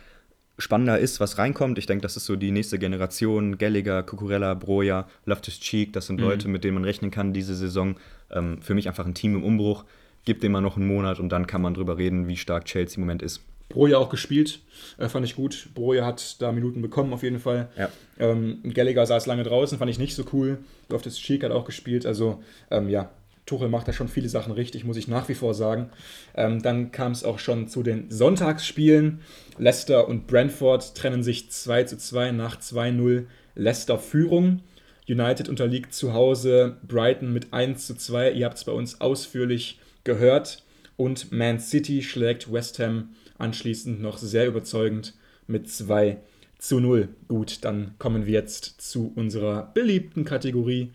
[0.58, 1.78] Spannender ist, was reinkommt.
[1.78, 3.58] Ich denke, das ist so die nächste Generation.
[3.58, 6.28] Gallagher, Cucurella, Broja, Loftus Cheek, das sind mhm.
[6.28, 7.96] Leute, mit denen man rechnen kann diese Saison.
[8.32, 9.86] Ähm, für mich einfach ein Team im Umbruch.
[10.26, 12.98] Gibt dem mal noch einen Monat und dann kann man drüber reden, wie stark Chelsea
[12.98, 13.42] im Moment ist.
[13.70, 14.60] Broja auch gespielt,
[14.98, 15.70] äh, fand ich gut.
[15.74, 17.70] Broja hat da Minuten bekommen auf jeden Fall.
[17.78, 17.90] Ja.
[18.20, 20.60] Ähm, Gallagher saß lange draußen, fand ich nicht so cool.
[20.90, 23.10] Loftus Cheek hat auch gespielt, also ähm, ja,
[23.46, 25.90] Tuchel macht da schon viele Sachen richtig, muss ich nach wie vor sagen.
[26.34, 29.20] Ähm, dann kam es auch schon zu den Sonntagsspielen.
[29.58, 33.26] Leicester und Brentford trennen sich 2 zu 2 nach 2-0
[33.56, 34.62] Leicester Führung.
[35.08, 38.32] United unterliegt zu Hause Brighton mit 1 zu 2.
[38.32, 40.64] Ihr habt es bei uns ausführlich gehört.
[40.96, 45.16] Und Man City schlägt West Ham anschließend noch sehr überzeugend
[45.48, 46.18] mit 2
[46.60, 47.10] zu 0.
[47.28, 50.94] Gut, dann kommen wir jetzt zu unserer beliebten Kategorie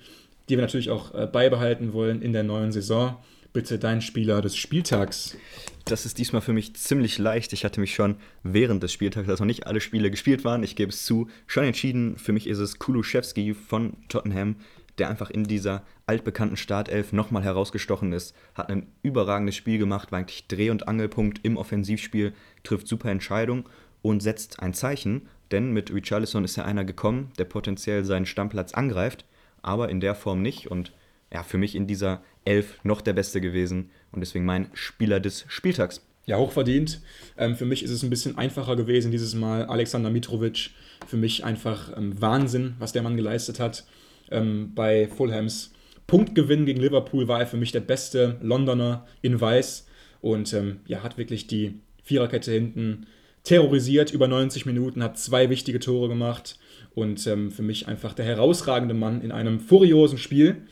[0.49, 3.17] die wir natürlich auch äh, beibehalten wollen in der neuen Saison.
[3.53, 5.37] Bitte dein Spieler des Spieltags.
[5.85, 7.53] Das ist diesmal für mich ziemlich leicht.
[7.53, 10.77] Ich hatte mich schon während des Spieltags, als noch nicht alle Spiele gespielt waren, ich
[10.77, 12.19] gebe es zu, schon entschieden.
[12.19, 14.57] Für mich ist es Kuluszewski von Tottenham,
[14.99, 18.35] der einfach in dieser altbekannten Startelf nochmal herausgestochen ist.
[18.55, 22.35] Hat ein überragendes Spiel gemacht, war eigentlich Dreh- und Angelpunkt im Offensivspiel,
[22.65, 23.65] trifft super Entscheidungen
[24.03, 28.75] und setzt ein Zeichen, denn mit Richarlison ist ja einer gekommen, der potenziell seinen Stammplatz
[28.75, 29.25] angreift
[29.63, 30.71] aber in der Form nicht.
[30.71, 30.93] Und
[31.33, 35.45] ja, für mich in dieser Elf noch der Beste gewesen und deswegen mein Spieler des
[35.49, 36.05] Spieltags.
[36.27, 37.01] Ja, hochverdient.
[37.37, 39.65] Ähm, für mich ist es ein bisschen einfacher gewesen dieses Mal.
[39.65, 40.71] Alexander Mitrovic,
[41.07, 43.85] für mich einfach ähm, Wahnsinn, was der Mann geleistet hat.
[44.31, 45.73] Ähm, bei Fulhams
[46.07, 49.87] Punktgewinn gegen Liverpool war er für mich der beste Londoner in Weiß
[50.21, 53.07] und ähm, ja, hat wirklich die Viererkette hinten
[53.45, 56.59] terrorisiert über 90 Minuten, hat zwei wichtige Tore gemacht
[56.95, 60.63] und ähm, für mich einfach der herausragende Mann in einem furiosen Spiel.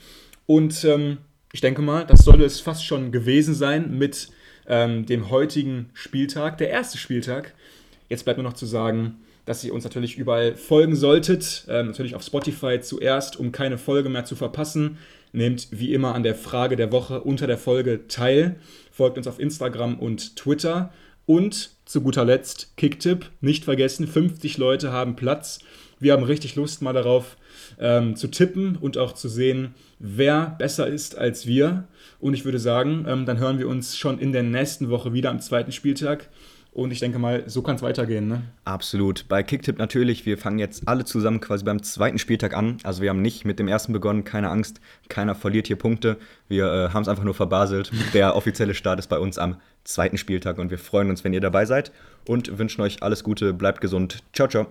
[0.46, 1.18] Und ähm,
[1.52, 4.28] ich denke mal, das soll es fast schon gewesen sein mit
[4.66, 7.54] ähm, dem heutigen Spieltag, der erste Spieltag.
[8.08, 11.64] Jetzt bleibt nur noch zu sagen, dass ihr uns natürlich überall folgen solltet.
[11.68, 14.98] Ähm, natürlich auf Spotify zuerst, um keine Folge mehr zu verpassen.
[15.32, 18.56] Nehmt wie immer an der Frage der Woche unter der Folge teil.
[18.90, 20.92] Folgt uns auf Instagram und Twitter.
[21.26, 25.60] Und zu guter Letzt, Kicktipp, nicht vergessen, 50 Leute haben Platz
[25.98, 27.36] wir haben richtig Lust mal darauf
[27.78, 31.88] ähm, zu tippen und auch zu sehen, wer besser ist als wir.
[32.20, 35.30] Und ich würde sagen, ähm, dann hören wir uns schon in der nächsten Woche wieder
[35.30, 36.28] am zweiten Spieltag.
[36.76, 38.28] Und ich denke mal, so kann es weitergehen.
[38.28, 38.42] Ne?
[38.66, 39.24] Absolut.
[39.28, 42.76] Bei Kicktip natürlich, wir fangen jetzt alle zusammen quasi beim zweiten Spieltag an.
[42.82, 46.18] Also wir haben nicht mit dem ersten begonnen, keine Angst, keiner verliert hier Punkte.
[46.48, 47.90] Wir äh, haben es einfach nur verbaselt.
[48.12, 51.40] Der offizielle Start ist bei uns am zweiten Spieltag und wir freuen uns, wenn ihr
[51.40, 51.92] dabei seid
[52.26, 54.22] und wünschen euch alles Gute, bleibt gesund.
[54.34, 54.66] Ciao, ciao.